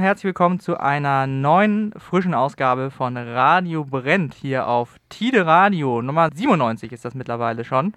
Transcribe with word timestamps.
und 0.00 0.06
herzlich 0.06 0.24
willkommen 0.24 0.60
zu 0.60 0.80
einer 0.80 1.26
neuen 1.26 1.92
frischen 1.98 2.32
Ausgabe 2.32 2.90
von 2.90 3.18
Radio 3.18 3.84
Brennt 3.84 4.32
hier 4.32 4.66
auf 4.66 4.96
Tide 5.10 5.44
Radio. 5.44 6.00
Nummer 6.00 6.30
97 6.34 6.90
ist 6.90 7.04
das 7.04 7.14
mittlerweile 7.14 7.66
schon. 7.66 7.92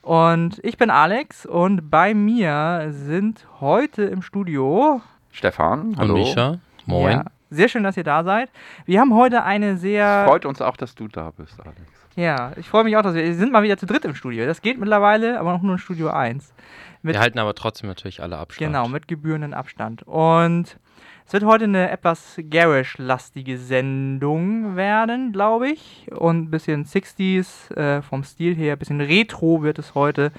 Und 0.00 0.60
ich 0.64 0.78
bin 0.78 0.88
Alex 0.88 1.44
und 1.44 1.90
bei 1.90 2.14
mir 2.14 2.86
sind 2.88 3.46
heute 3.60 4.04
im 4.04 4.22
Studio 4.22 5.02
Stefan, 5.30 5.94
hallo. 5.98 6.14
Und 6.14 6.20
Mischa, 6.20 6.58
moin. 6.86 7.12
Ja, 7.18 7.24
sehr 7.50 7.68
schön, 7.68 7.82
dass 7.82 7.98
ihr 7.98 8.04
da 8.04 8.24
seid. 8.24 8.48
Wir 8.86 9.00
haben 9.00 9.14
heute 9.14 9.42
eine 9.42 9.76
sehr. 9.76 10.24
Freut 10.26 10.46
uns 10.46 10.62
auch, 10.62 10.78
dass 10.78 10.94
du 10.94 11.06
da 11.06 11.32
bist, 11.36 11.60
Alex. 11.60 11.82
Ja, 12.16 12.52
ich 12.56 12.66
freue 12.66 12.84
mich 12.84 12.96
auch, 12.96 13.02
dass 13.02 13.14
wir, 13.14 13.24
wir 13.24 13.34
sind 13.34 13.52
mal 13.52 13.62
wieder 13.62 13.76
zu 13.76 13.84
dritt 13.84 14.06
im 14.06 14.14
Studio. 14.14 14.46
Das 14.46 14.62
geht 14.62 14.78
mittlerweile, 14.78 15.38
aber 15.38 15.52
noch 15.52 15.60
nur 15.60 15.74
in 15.74 15.78
Studio 15.78 16.08
1. 16.08 16.54
Mit, 17.02 17.14
Wir 17.14 17.20
halten 17.20 17.38
aber 17.38 17.54
trotzdem 17.54 17.88
natürlich 17.88 18.22
alle 18.22 18.38
Abstand. 18.38 18.72
genau, 18.72 18.88
mit 18.88 19.06
gebührenden 19.06 19.52
Abstand. 19.52 20.02
Und 20.04 20.78
es 21.26 21.32
wird 21.32 21.44
heute 21.44 21.64
eine 21.64 21.90
etwas 21.90 22.36
garish-lastige 22.50 23.56
Sendung 23.58 24.76
werden, 24.76 25.32
glaube 25.32 25.68
ich. 25.70 26.08
Und 26.14 26.42
ein 26.44 26.50
bisschen 26.50 26.84
60s 26.84 27.74
äh, 27.76 28.02
vom 28.02 28.22
Stil 28.24 28.54
her, 28.54 28.74
ein 28.74 28.78
bisschen 28.78 29.00
Retro 29.00 29.62
wird 29.62 29.78
es 29.78 29.94
heute. 29.94 30.32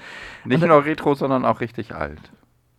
Nicht 0.44 0.62
Und- 0.62 0.68
nur 0.68 0.84
Retro, 0.84 1.14
sondern 1.14 1.44
auch 1.44 1.60
richtig 1.60 1.94
alt. 1.94 2.20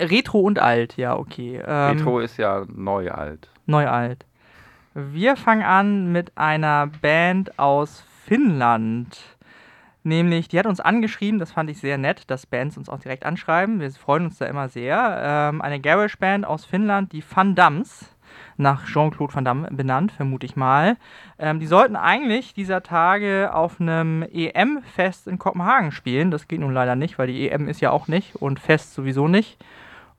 Retro 0.01 0.39
und 0.41 0.59
alt, 0.59 0.97
ja, 0.97 1.15
okay. 1.17 1.61
Ähm, 1.65 1.97
Retro 1.97 2.19
ist 2.19 2.37
ja 2.37 2.65
neu 2.67 3.11
alt. 3.11 3.49
Neu 3.65 3.87
alt. 3.87 4.25
Wir 4.93 5.35
fangen 5.37 5.63
an 5.63 6.11
mit 6.11 6.37
einer 6.37 6.87
Band 7.01 7.57
aus 7.59 8.03
Finnland. 8.25 9.17
Nämlich, 10.05 10.47
die 10.47 10.59
hat 10.59 10.67
uns 10.67 10.79
angeschrieben, 10.79 11.39
das 11.39 11.51
fand 11.51 11.67
ich 11.67 11.79
sehr 11.79 11.97
nett, 11.97 12.29
dass 12.29 12.45
Bands 12.45 12.77
uns 12.77 12.89
auch 12.89 12.99
direkt 12.99 13.25
anschreiben. 13.25 13.79
Wir 13.79 13.89
freuen 13.89 14.25
uns 14.25 14.37
da 14.37 14.45
immer 14.45 14.69
sehr. 14.69 15.19
Ähm, 15.19 15.63
eine 15.63 15.79
Garage-Band 15.79 16.45
aus 16.45 16.63
Finnland, 16.63 17.11
die 17.11 17.23
Van 17.27 17.55
Dams, 17.55 18.15
nach 18.55 18.85
Jean-Claude 18.85 19.33
Van 19.33 19.45
Damme 19.45 19.67
benannt, 19.71 20.11
vermute 20.11 20.45
ich 20.45 20.55
mal. 20.55 20.97
Ähm, 21.39 21.59
die 21.59 21.65
sollten 21.65 21.95
eigentlich 21.95 22.53
dieser 22.53 22.83
Tage 22.83 23.49
auf 23.51 23.81
einem 23.81 24.21
EM-Fest 24.21 25.27
in 25.27 25.39
Kopenhagen 25.39 25.91
spielen. 25.91 26.29
Das 26.29 26.47
geht 26.47 26.59
nun 26.59 26.71
leider 26.71 26.95
nicht, 26.95 27.17
weil 27.17 27.25
die 27.25 27.49
EM 27.49 27.67
ist 27.67 27.81
ja 27.81 27.89
auch 27.89 28.07
nicht 28.07 28.35
und 28.35 28.59
Fest 28.59 28.93
sowieso 28.93 29.27
nicht. 29.27 29.57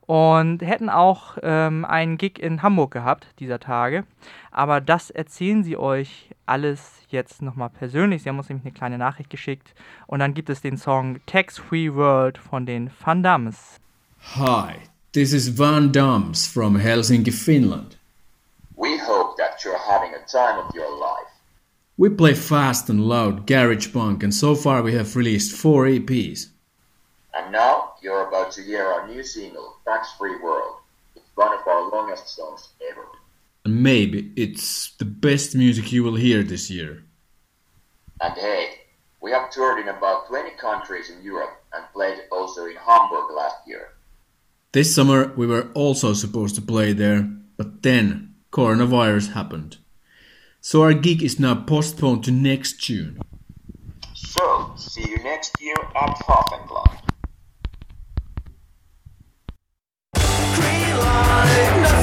Und 0.07 0.61
hätten 0.61 0.89
auch 0.89 1.37
ähm, 1.43 1.85
einen 1.85 2.17
Gig 2.17 2.39
in 2.39 2.63
Hamburg 2.63 2.91
gehabt 2.91 3.27
dieser 3.39 3.59
Tage. 3.59 4.05
Aber 4.51 4.81
das 4.81 5.09
erzählen 5.09 5.63
sie 5.63 5.77
euch 5.77 6.29
alles 6.45 7.01
jetzt 7.09 7.41
nochmal 7.41 7.69
persönlich. 7.69 8.23
Sie 8.23 8.29
haben 8.29 8.37
uns 8.37 8.49
nämlich 8.49 8.65
eine 8.65 8.73
kleine 8.73 8.97
Nachricht 8.97 9.29
geschickt. 9.29 9.73
Und 10.07 10.19
dann 10.19 10.33
gibt 10.33 10.49
es 10.49 10.61
den 10.61 10.77
Song 10.77 11.19
Tax 11.25 11.59
Free 11.59 11.93
World 11.93 12.37
von 12.37 12.65
den 12.65 12.89
Van 13.03 13.21
Dams. 13.21 13.79
Hi, 14.35 14.75
this 15.11 15.33
is 15.33 15.59
Van 15.59 15.91
Dams 15.91 16.47
from 16.47 16.77
Helsinki, 16.77 17.31
Finland. 17.31 17.97
We 18.75 18.97
hope 18.99 19.35
that 19.37 19.63
you're 19.63 19.77
having 19.89 20.13
a 20.13 20.25
time 20.25 20.57
of 20.57 20.73
your 20.73 20.89
life. 20.99 21.27
We 21.97 22.09
play 22.09 22.35
fast 22.35 22.89
and 22.89 23.01
loud 23.01 23.47
garage 23.47 23.91
punk, 23.91 24.23
and 24.23 24.33
so 24.33 24.55
far 24.55 24.83
we 24.83 24.93
have 24.93 25.15
released 25.15 25.51
four 25.51 25.85
EPs. 25.85 26.51
And 27.33 27.51
now 27.51 27.93
you're 28.07 28.29
about 28.29 28.53
to 28.53 28.63
hear 28.63 28.85
our 28.87 29.05
new 29.05 29.21
single, 29.21 29.75
Tax 29.85 30.13
Free 30.17 30.37
World. 30.39 30.75
It's 31.13 31.25
one 31.35 31.53
of 31.53 31.67
our 31.67 31.91
longest 31.91 32.29
songs 32.29 32.69
ever. 32.89 33.05
And 33.65 33.83
maybe 33.83 34.31
it's 34.37 34.93
the 34.97 35.03
best 35.03 35.53
music 35.55 35.91
you 35.91 36.05
will 36.05 36.15
hear 36.15 36.41
this 36.41 36.71
year. 36.71 37.03
And 38.21 38.33
hey, 38.35 38.63
we 39.19 39.31
have 39.31 39.51
toured 39.51 39.79
in 39.81 39.89
about 39.89 40.29
20 40.29 40.51
countries 40.51 41.09
in 41.09 41.21
Europe 41.21 41.61
and 41.73 41.83
played 41.91 42.19
also 42.31 42.65
in 42.67 42.77
Hamburg 42.77 43.29
last 43.35 43.57
year. 43.67 43.89
This 44.71 44.95
summer 44.95 45.33
we 45.35 45.45
were 45.45 45.67
also 45.73 46.13
supposed 46.13 46.55
to 46.55 46.61
play 46.61 46.93
there, 46.93 47.29
but 47.57 47.83
then 47.83 48.35
coronavirus 48.53 49.33
happened. 49.33 49.79
So 50.61 50.81
our 50.81 50.93
gig 50.93 51.21
is 51.21 51.41
now 51.41 51.55
postponed 51.55 52.23
to 52.23 52.31
next 52.31 52.79
June. 52.79 53.19
So, 54.15 54.71
see 54.77 55.09
you 55.09 55.17
next 55.17 55.59
year 55.59 55.75
at 55.93 56.15
Hafenklang. 56.25 56.86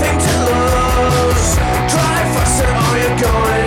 Nothing 0.05 0.19
to 0.19 0.37
lose. 0.39 1.57
Drive 1.91 2.29
faster 2.35 2.69
or 2.69 2.99
you're 2.99 3.19
going 3.21 3.64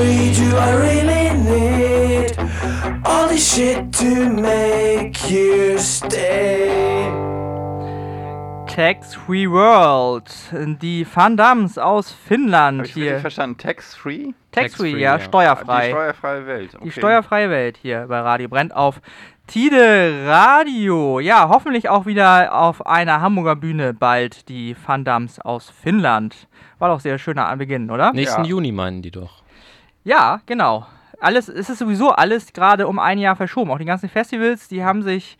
treat 0.00 0.38
you 0.38 0.56
I 0.56 0.72
really 0.76 1.30
need 1.44 2.32
all 3.04 3.28
this 3.28 3.54
shit 3.54 3.92
to 4.00 4.30
make 4.30 5.30
you 5.30 5.76
stay 5.78 7.10
Tax 8.66 9.14
Free 9.14 9.46
World 9.46 10.30
die 10.80 11.06
Van 11.14 11.36
Dams 11.36 11.76
aus 11.76 12.12
Finnland 12.12 12.80
Hab 12.80 12.86
ich 12.86 12.94
hier 12.94 13.18
verstanden 13.18 13.58
Tax 13.58 13.94
Free 13.94 14.32
Tax-free, 14.52 14.92
Free 14.92 15.00
ja, 15.00 15.18
ja, 15.18 15.20
steuerfrei 15.20 15.88
die 15.88 15.92
steuerfreie 15.92 16.46
Welt 16.46 16.74
okay. 16.74 16.84
die 16.84 16.90
steuerfreie 16.92 17.50
Welt 17.50 17.76
hier 17.76 18.06
bei 18.08 18.20
Radio 18.20 18.48
brennt 18.48 18.74
auf 18.74 19.02
Tide 19.46 20.26
Radio. 20.26 21.18
Ja, 21.18 21.48
hoffentlich 21.48 21.88
auch 21.88 22.06
wieder 22.06 22.54
auf 22.54 22.86
einer 22.86 23.20
Hamburger 23.20 23.56
Bühne 23.56 23.92
bald 23.92 24.48
die 24.48 24.76
Fandams 24.76 25.40
aus 25.40 25.68
Finnland. 25.70 26.46
War 26.78 26.88
doch 26.88 27.00
sehr 27.00 27.18
schöner 27.18 27.48
Anbeginn, 27.48 27.90
oder? 27.90 28.12
Nächsten 28.12 28.44
ja. 28.44 28.50
Juni 28.50 28.70
meinen 28.70 29.02
die 29.02 29.10
doch. 29.10 29.39
Ja, 30.04 30.40
genau. 30.46 30.86
Alles, 31.20 31.48
es 31.48 31.68
ist 31.68 31.78
sowieso 31.78 32.10
alles 32.10 32.52
gerade 32.52 32.86
um 32.88 32.98
ein 32.98 33.18
Jahr 33.18 33.36
verschoben. 33.36 33.70
Auch 33.70 33.78
die 33.78 33.84
ganzen 33.84 34.08
Festivals, 34.08 34.68
die 34.68 34.82
haben 34.84 35.02
sich 35.02 35.36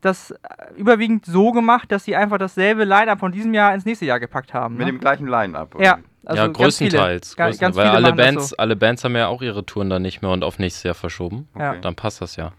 das 0.00 0.30
äh, 0.30 0.36
überwiegend 0.76 1.26
so 1.26 1.50
gemacht, 1.50 1.90
dass 1.90 2.04
sie 2.04 2.14
einfach 2.14 2.38
dasselbe 2.38 2.84
Line-Up 2.84 3.18
von 3.18 3.32
diesem 3.32 3.52
Jahr 3.54 3.74
ins 3.74 3.84
nächste 3.84 4.04
Jahr 4.04 4.20
gepackt 4.20 4.54
haben. 4.54 4.76
Mit 4.76 4.86
ne? 4.86 4.92
dem 4.92 5.00
gleichen 5.00 5.26
Line-Up. 5.26 5.74
oder 5.74 5.84
ja, 5.84 5.98
also 6.24 6.42
ja, 6.42 6.46
ganz 6.46 6.56
größtenteils. 6.58 7.34
Viele, 7.34 7.36
ga- 7.36 7.50
größten- 7.50 7.60
ganz 7.60 7.76
weil 7.76 7.86
viele 7.86 7.96
alle 7.96 8.12
Bands, 8.12 8.48
so. 8.50 8.56
alle 8.58 8.76
Bands 8.76 9.02
haben 9.04 9.16
ja 9.16 9.26
auch 9.28 9.42
ihre 9.42 9.64
Touren 9.66 9.90
dann 9.90 10.02
nicht 10.02 10.22
mehr 10.22 10.30
und 10.30 10.44
auf 10.44 10.58
nächstes 10.58 10.82
Jahr 10.84 10.94
verschoben. 10.94 11.48
Ja. 11.58 11.70
Okay. 11.70 11.80
Dann 11.80 11.94
passt 11.96 12.20
das 12.20 12.36
ja. 12.36 12.52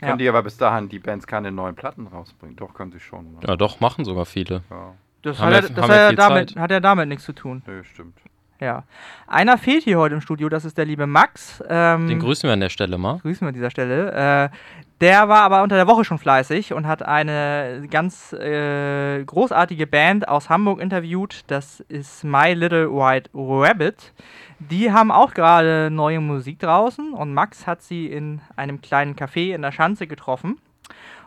Ja. 0.00 0.06
Können 0.08 0.18
die 0.18 0.28
aber 0.28 0.42
bis 0.42 0.56
dahin 0.56 0.88
die 0.88 0.98
Bands 1.00 1.26
keine 1.26 1.52
neuen 1.52 1.74
Platten 1.74 2.06
rausbringen? 2.06 2.56
Doch, 2.56 2.74
können 2.74 2.92
sie 2.92 3.00
schon. 3.00 3.24
Ne? 3.34 3.38
Ja, 3.46 3.56
doch, 3.56 3.80
machen 3.80 4.04
sogar 4.04 4.24
viele. 4.24 4.62
Ja. 4.70 4.94
Das, 5.22 5.38
Haben 5.38 5.54
hat, 5.54 5.62
wir- 5.64 5.68
ja, 5.68 5.74
das 5.74 5.84
hat, 5.84 5.90
ja 5.98 6.12
damit, 6.12 6.56
hat 6.56 6.70
ja 6.70 6.80
damit 6.80 7.08
nichts 7.08 7.24
zu 7.24 7.32
tun. 7.34 7.62
Nö, 7.66 7.84
stimmt. 7.84 8.16
Ja. 8.60 8.84
Einer 9.26 9.56
fehlt 9.58 9.84
hier 9.84 9.98
heute 9.98 10.14
im 10.14 10.20
Studio, 10.20 10.48
das 10.50 10.64
ist 10.64 10.76
der 10.76 10.84
liebe 10.84 11.06
Max. 11.06 11.62
Ähm, 11.68 12.06
Den 12.08 12.18
grüßen 12.20 12.46
wir 12.46 12.52
an 12.52 12.60
der 12.60 12.68
Stelle 12.68 12.98
mal. 12.98 13.18
grüßen 13.18 13.40
wir 13.40 13.48
an 13.48 13.54
dieser 13.54 13.70
Stelle. 13.70 14.12
Äh, 14.12 14.56
der 15.00 15.28
war 15.30 15.40
aber 15.40 15.62
unter 15.62 15.76
der 15.76 15.86
Woche 15.86 16.04
schon 16.04 16.18
fleißig 16.18 16.74
und 16.74 16.86
hat 16.86 17.02
eine 17.02 17.86
ganz 17.90 18.34
äh, 18.34 19.24
großartige 19.24 19.86
Band 19.86 20.28
aus 20.28 20.50
Hamburg 20.50 20.78
interviewt. 20.80 21.40
Das 21.46 21.80
ist 21.88 22.22
My 22.22 22.52
Little 22.52 22.90
White 22.92 23.30
Rabbit. 23.32 24.12
Die 24.58 24.92
haben 24.92 25.10
auch 25.10 25.32
gerade 25.32 25.88
neue 25.90 26.20
Musik 26.20 26.58
draußen 26.58 27.14
und 27.14 27.32
Max 27.32 27.66
hat 27.66 27.80
sie 27.80 28.08
in 28.08 28.42
einem 28.56 28.82
kleinen 28.82 29.16
Café 29.16 29.54
in 29.54 29.62
der 29.62 29.72
Schanze 29.72 30.06
getroffen. 30.06 30.58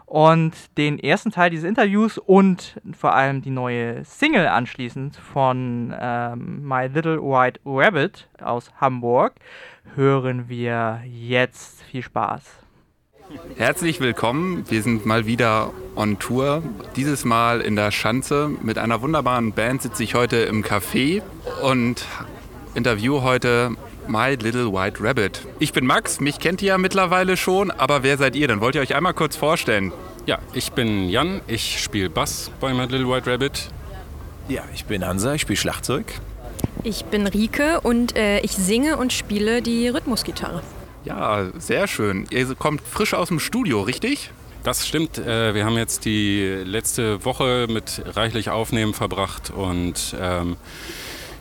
Und 0.06 0.54
den 0.78 1.00
ersten 1.00 1.32
Teil 1.32 1.50
dieses 1.50 1.68
Interviews 1.68 2.18
und 2.18 2.80
vor 2.98 3.14
allem 3.14 3.42
die 3.42 3.50
neue 3.50 4.04
Single 4.06 4.48
anschließend 4.48 5.16
von 5.16 5.94
ähm, 6.00 6.68
My 6.68 6.88
Little 6.88 7.22
White 7.22 7.62
Rabbit 7.66 8.28
aus 8.42 8.72
Hamburg 8.80 9.34
hören 9.96 10.50
wir 10.50 11.02
jetzt. 11.06 11.84
Viel 11.84 12.04
Spaß. 12.04 12.44
Herzlich 13.58 14.00
willkommen. 14.00 14.66
Wir 14.70 14.82
sind 14.82 15.06
mal 15.06 15.26
wieder 15.26 15.72
on 15.96 16.20
Tour. 16.20 16.62
Dieses 16.96 17.26
Mal 17.26 17.62
in 17.62 17.76
der 17.76 17.92
Schanze. 17.92 18.52
Mit 18.62 18.78
einer 18.78 19.02
wunderbaren 19.02 19.54
Band 19.54 19.82
sitze 19.82 20.04
ich 20.04 20.14
heute 20.14 20.38
im 20.38 20.64
Café 20.64 21.22
und 21.64 22.06
interview 22.76 23.22
heute 23.22 23.72
My 24.08 24.36
Little 24.36 24.72
White 24.72 24.98
Rabbit. 25.02 25.42
Ich 25.60 25.74
bin 25.74 25.86
Max, 25.86 26.20
mich 26.20 26.40
kennt 26.40 26.62
ihr 26.62 26.70
ja 26.70 26.78
mittlerweile 26.78 27.38
schon, 27.38 27.72
aber 27.72 28.04
wer 28.04 28.18
seid 28.18 28.36
ihr 28.36 28.48
denn? 28.48 28.62
Wollt 28.62 28.76
ihr 28.76 28.82
euch 28.82 28.96
einmal 28.96 29.14
kurz 29.14 29.36
vorstellen? 29.36 29.92
Ja, 30.26 30.40
ich 30.54 30.72
bin 30.72 31.10
Jan, 31.10 31.42
ich 31.48 31.82
spiele 31.82 32.10
Bass 32.10 32.52
bei 32.60 32.74
My 32.74 32.86
Little 32.86 33.10
White 33.10 33.32
Rabbit. 33.32 33.70
Ja, 34.48 34.64
ich 34.74 34.86
bin 34.86 35.06
Hansa, 35.06 35.34
ich 35.34 35.42
spiele 35.42 35.58
Schlagzeug. 35.58 36.06
Ich 36.84 37.06
bin 37.06 37.28
Rike 37.28 37.82
und 37.82 38.16
äh, 38.16 38.40
ich 38.40 38.52
singe 38.52 38.98
und 38.98 39.14
spiele 39.14 39.62
die 39.62 39.88
Rhythmusgitarre. 39.88 40.62
Ja, 41.06 41.48
sehr 41.58 41.88
schön. 41.88 42.26
Ihr 42.30 42.56
kommt 42.56 42.82
frisch 42.82 43.14
aus 43.14 43.30
dem 43.30 43.40
Studio, 43.40 43.82
richtig? 43.82 44.32
Das 44.64 44.88
stimmt, 44.88 45.18
äh, 45.18 45.54
wir 45.54 45.66
haben 45.66 45.78
jetzt 45.78 46.06
die 46.06 46.42
letzte 46.64 47.26
Woche 47.26 47.68
mit 47.70 48.02
reichlich 48.16 48.50
Aufnehmen 48.50 48.94
verbracht 48.94 49.52
und 49.52 50.16
ähm, 50.20 50.56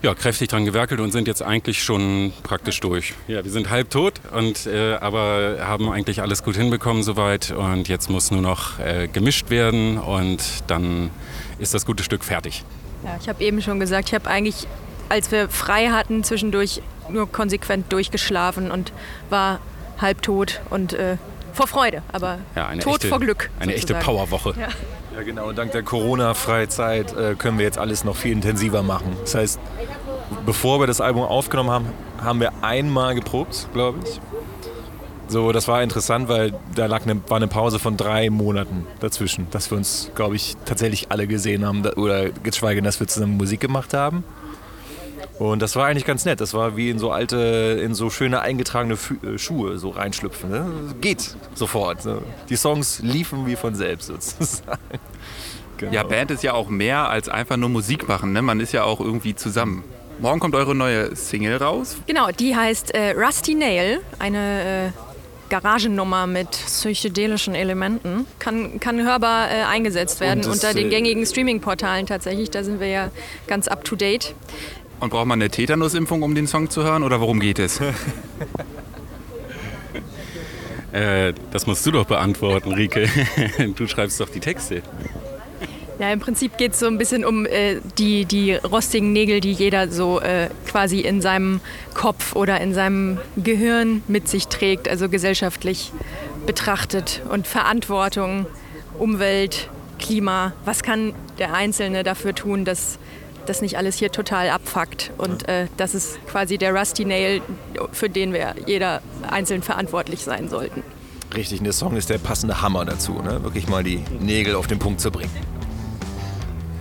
ja, 0.02 0.14
kräftig 0.14 0.48
dran 0.48 0.64
gewerkelt 0.64 1.00
und 1.00 1.12
sind 1.12 1.28
jetzt 1.28 1.42
eigentlich 1.42 1.82
schon 1.82 2.32
praktisch 2.42 2.80
durch. 2.80 3.14
Ja, 3.28 3.44
wir 3.44 3.50
sind 3.50 3.70
halb 3.70 3.90
tot, 3.90 4.14
und, 4.32 4.66
äh, 4.66 4.94
aber 4.94 5.58
haben 5.60 5.90
eigentlich 5.90 6.20
alles 6.22 6.42
gut 6.42 6.56
hinbekommen 6.56 7.02
soweit 7.02 7.52
und 7.52 7.88
jetzt 7.88 8.10
muss 8.10 8.30
nur 8.30 8.42
noch 8.42 8.78
äh, 8.80 9.08
gemischt 9.08 9.50
werden 9.50 9.98
und 9.98 10.40
dann 10.66 11.10
ist 11.58 11.74
das 11.74 11.86
gute 11.86 12.02
Stück 12.02 12.24
fertig. 12.24 12.64
Ja, 13.04 13.16
ich 13.20 13.28
habe 13.28 13.42
eben 13.42 13.62
schon 13.62 13.80
gesagt, 13.80 14.08
ich 14.08 14.14
habe 14.14 14.28
eigentlich, 14.28 14.66
als 15.08 15.30
wir 15.30 15.48
frei 15.48 15.88
hatten, 15.88 16.24
zwischendurch 16.24 16.82
nur 17.08 17.30
konsequent 17.30 17.92
durchgeschlafen 17.92 18.70
und 18.70 18.92
war 19.30 19.60
halb 20.00 20.22
tot 20.22 20.60
und 20.70 20.92
äh, 20.94 21.16
vor 21.52 21.66
Freude, 21.66 22.02
aber 22.12 22.38
Ja, 22.56 22.74
tot 22.76 22.94
echte, 22.96 23.08
vor 23.08 23.20
Glück. 23.20 23.50
Eine 23.60 23.74
echte 23.74 23.88
sozusagen. 23.94 24.04
Powerwoche. 24.04 24.54
Ja. 24.58 24.68
Ja, 25.14 25.22
genau. 25.22 25.48
Und 25.48 25.58
dank 25.58 25.72
der 25.72 25.82
Corona-Freizeit 25.82 27.14
äh, 27.16 27.34
können 27.34 27.58
wir 27.58 27.64
jetzt 27.64 27.78
alles 27.78 28.04
noch 28.04 28.16
viel 28.16 28.32
intensiver 28.32 28.82
machen. 28.82 29.16
Das 29.20 29.34
heißt, 29.34 29.60
bevor 30.46 30.80
wir 30.80 30.86
das 30.86 31.00
Album 31.00 31.22
aufgenommen 31.22 31.70
haben, 31.70 31.86
haben 32.22 32.40
wir 32.40 32.52
einmal 32.62 33.14
geprobt, 33.14 33.68
glaube 33.72 33.98
ich. 34.04 34.20
So, 35.28 35.52
das 35.52 35.66
war 35.68 35.82
interessant, 35.82 36.28
weil 36.28 36.52
da 36.74 36.86
lag 36.86 37.02
eine, 37.02 37.20
war 37.28 37.36
eine 37.36 37.48
Pause 37.48 37.78
von 37.78 37.96
drei 37.96 38.28
Monaten 38.28 38.86
dazwischen, 39.00 39.46
dass 39.50 39.70
wir 39.70 39.78
uns, 39.78 40.10
glaube 40.14 40.36
ich, 40.36 40.56
tatsächlich 40.66 41.10
alle 41.10 41.26
gesehen 41.26 41.64
haben 41.66 41.86
oder 41.86 42.30
geschweige 42.30 42.76
denn, 42.76 42.84
dass 42.84 43.00
wir 43.00 43.06
zusammen 43.06 43.36
Musik 43.36 43.60
gemacht 43.60 43.94
haben. 43.94 44.24
Und 45.42 45.60
das 45.60 45.74
war 45.74 45.86
eigentlich 45.86 46.04
ganz 46.04 46.24
nett. 46.24 46.40
Das 46.40 46.54
war 46.54 46.76
wie 46.76 46.88
in 46.88 47.00
so 47.00 47.10
alte, 47.10 47.80
in 47.82 47.94
so 47.94 48.10
schöne 48.10 48.42
eingetragene 48.42 48.94
Fü- 48.94 49.34
äh, 49.34 49.38
Schuhe 49.38 49.76
so 49.78 49.90
reinschlüpfen. 49.90 50.50
Ne? 50.50 50.70
Geht 51.00 51.34
sofort. 51.54 52.04
Ne? 52.04 52.18
Die 52.48 52.54
Songs 52.56 53.00
liefen 53.02 53.44
wie 53.46 53.56
von 53.56 53.74
selbst 53.74 54.06
sozusagen. 54.06 54.78
Genau. 55.78 55.94
Ja, 55.94 56.04
Band 56.04 56.30
ist 56.30 56.44
ja 56.44 56.52
auch 56.52 56.68
mehr 56.68 57.08
als 57.08 57.28
einfach 57.28 57.56
nur 57.56 57.68
Musik 57.68 58.06
machen. 58.06 58.32
Ne? 58.32 58.40
Man 58.40 58.60
ist 58.60 58.70
ja 58.72 58.84
auch 58.84 59.00
irgendwie 59.00 59.34
zusammen. 59.34 59.82
Morgen 60.20 60.38
kommt 60.38 60.54
eure 60.54 60.76
neue 60.76 61.16
Single 61.16 61.56
raus. 61.56 61.96
Genau, 62.06 62.28
die 62.30 62.54
heißt 62.54 62.94
äh, 62.94 63.10
Rusty 63.18 63.56
Nail, 63.56 63.98
eine 64.20 64.92
äh, 64.94 64.98
Garagennummer 65.48 66.28
mit 66.28 66.50
psychedelischen 66.50 67.56
Elementen. 67.56 68.26
Kann, 68.38 68.78
kann 68.78 69.02
hörbar 69.02 69.50
äh, 69.50 69.62
eingesetzt 69.64 70.20
werden 70.20 70.44
unter 70.44 70.72
den 70.72 70.86
äh, 70.86 70.90
gängigen 70.90 71.26
Streaming-Portalen 71.26 72.06
tatsächlich. 72.06 72.50
Da 72.50 72.62
sind 72.62 72.78
wir 72.78 72.86
ja 72.86 73.10
ganz 73.48 73.66
up 73.66 73.82
to 73.82 73.96
date. 73.96 74.36
Und 75.02 75.10
braucht 75.10 75.26
man 75.26 75.42
eine 75.42 75.50
Tetanusimpfung, 75.50 76.22
um 76.22 76.36
den 76.36 76.46
Song 76.46 76.70
zu 76.70 76.84
hören? 76.84 77.02
Oder 77.02 77.20
worum 77.20 77.40
geht 77.40 77.58
es? 77.58 77.80
Äh, 80.92 81.32
das 81.50 81.66
musst 81.66 81.86
du 81.86 81.90
doch 81.90 82.04
beantworten, 82.04 82.70
Rike. 82.74 83.08
Du 83.76 83.86
schreibst 83.86 84.20
doch 84.20 84.28
die 84.28 84.40
Texte. 84.40 84.82
Ja, 85.98 86.12
im 86.12 86.20
Prinzip 86.20 86.58
geht 86.58 86.72
es 86.72 86.80
so 86.80 86.86
ein 86.86 86.98
bisschen 86.98 87.24
um 87.24 87.46
äh, 87.46 87.80
die, 87.96 88.26
die 88.26 88.52
rostigen 88.52 89.10
Nägel, 89.14 89.40
die 89.40 89.52
jeder 89.52 89.88
so 89.88 90.20
äh, 90.20 90.50
quasi 90.66 91.00
in 91.00 91.22
seinem 91.22 91.62
Kopf 91.94 92.36
oder 92.36 92.60
in 92.60 92.74
seinem 92.74 93.18
Gehirn 93.38 94.02
mit 94.06 94.28
sich 94.28 94.48
trägt, 94.48 94.86
also 94.86 95.08
gesellschaftlich 95.08 95.92
betrachtet 96.44 97.22
und 97.30 97.46
Verantwortung, 97.46 98.44
Umwelt, 98.98 99.70
Klima. 99.98 100.52
Was 100.66 100.82
kann 100.82 101.14
der 101.38 101.54
Einzelne 101.54 102.02
dafür 102.02 102.34
tun, 102.34 102.66
dass 102.66 102.98
das 103.46 103.62
nicht 103.62 103.76
alles 103.76 103.96
hier 103.96 104.10
total 104.10 104.50
abfuckt? 104.50 105.10
Und 105.18 105.48
äh, 105.48 105.66
das 105.76 105.94
ist 105.94 106.24
quasi 106.26 106.58
der 106.58 106.74
Rusty 106.74 107.04
Nail, 107.04 107.42
für 107.92 108.08
den 108.08 108.32
wir 108.32 108.54
jeder 108.66 109.02
einzeln 109.30 109.62
verantwortlich 109.62 110.24
sein 110.24 110.48
sollten. 110.48 110.82
Richtig, 111.34 111.60
und 111.60 111.64
der 111.64 111.72
Song 111.72 111.96
ist 111.96 112.10
der 112.10 112.18
passende 112.18 112.60
Hammer 112.60 112.84
dazu, 112.84 113.14
ne? 113.22 113.42
wirklich 113.42 113.68
mal 113.68 113.82
die 113.82 114.04
Nägel 114.20 114.54
auf 114.54 114.66
den 114.66 114.78
Punkt 114.78 115.00
zu 115.00 115.10
bringen. 115.10 115.30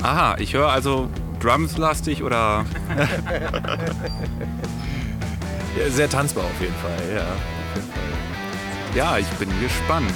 Aha, 0.03 0.36
ich 0.39 0.53
höre 0.53 0.70
also 0.70 1.10
Drums-lastig 1.39 2.24
oder. 2.24 2.65
Ja, 5.80 5.89
sehr 5.89 6.10
tanzbar 6.10 6.44
auf 6.44 6.62
jeden 6.62 6.75
Fall, 6.75 7.15
ja. 7.15 7.25
Ja, 8.94 9.18
ich 9.18 9.27
bin 9.39 9.50
gespannt. 9.62 10.12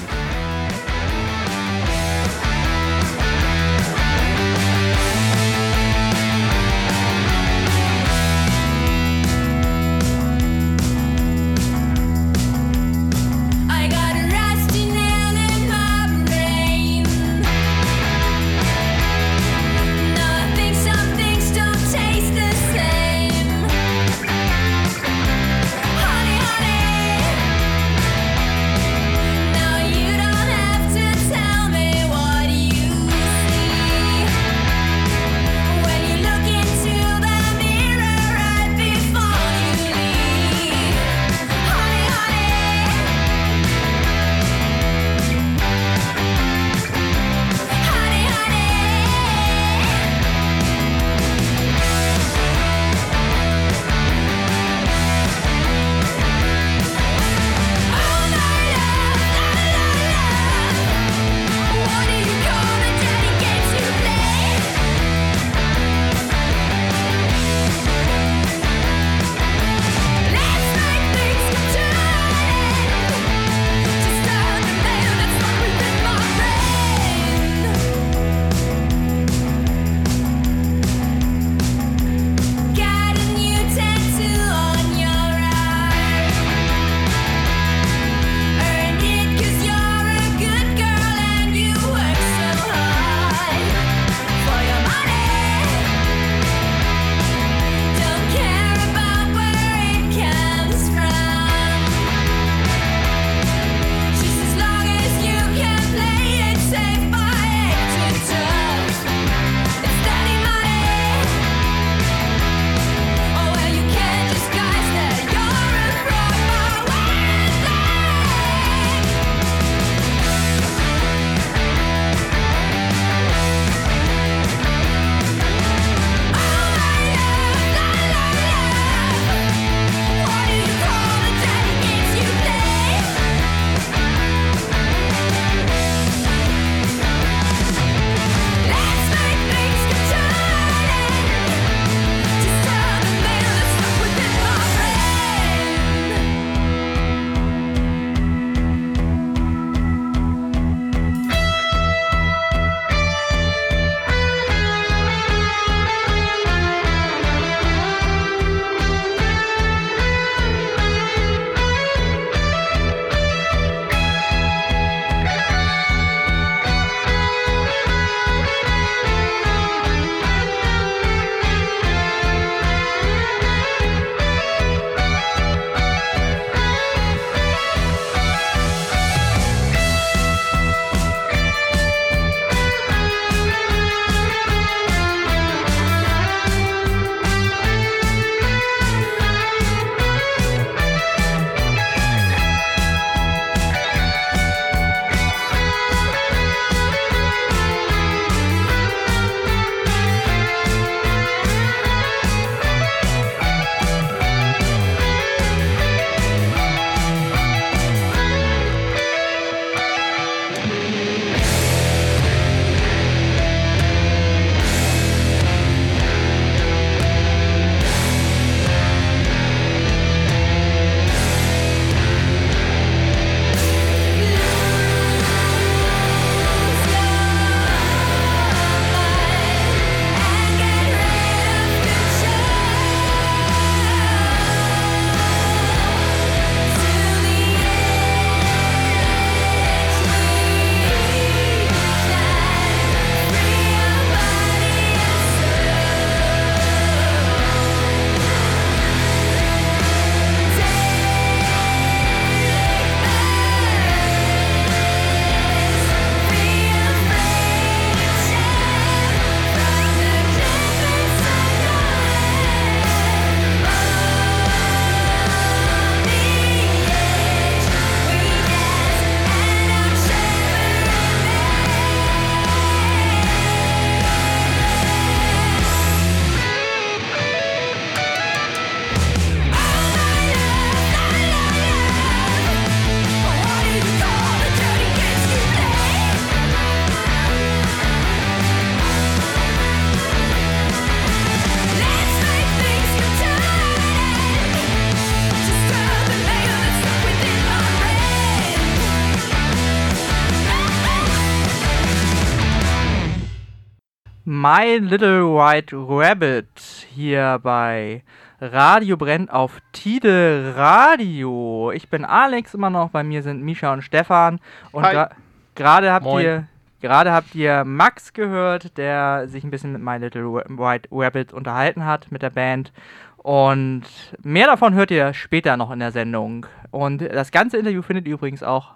My 304.47 304.77
Little 304.77 305.33
White 305.33 305.75
Rabbit 305.75 306.45
hier 306.93 307.39
bei 307.41 308.03
Radio 308.39 308.95
brennt 308.95 309.31
auf 309.33 309.59
Tide 309.71 310.53
Radio. 310.55 311.71
Ich 311.73 311.89
bin 311.89 312.05
Alex 312.05 312.53
immer 312.53 312.69
noch, 312.69 312.89
bei 312.91 313.01
mir 313.03 313.23
sind 313.23 313.41
Misha 313.41 313.73
und 313.73 313.81
Stefan 313.81 314.39
und 314.71 314.85
gra- 314.85 315.09
gerade 315.55 315.91
habt 315.91 316.05
Moin. 316.05 316.23
ihr 316.23 316.47
gerade 316.79 317.11
habt 317.11 317.33
ihr 317.33 317.63
Max 317.65 318.13
gehört, 318.13 318.77
der 318.77 319.27
sich 319.29 319.43
ein 319.43 319.49
bisschen 319.49 319.71
mit 319.73 319.81
My 319.81 319.97
Little 319.97 320.25
White 320.47 320.89
Rabbit 320.91 321.33
unterhalten 321.33 321.83
hat 321.83 322.11
mit 322.11 322.21
der 322.21 322.29
Band 322.29 322.71
und 323.17 323.81
mehr 324.21 324.45
davon 324.45 324.75
hört 324.75 324.91
ihr 324.91 325.15
später 325.15 325.57
noch 325.57 325.71
in 325.71 325.79
der 325.79 325.91
Sendung. 325.91 326.45
Und 326.69 327.01
das 327.01 327.31
ganze 327.31 327.57
Interview 327.57 327.81
findet 327.81 328.07
ihr 328.07 328.13
übrigens 328.13 328.43
auch 328.43 328.73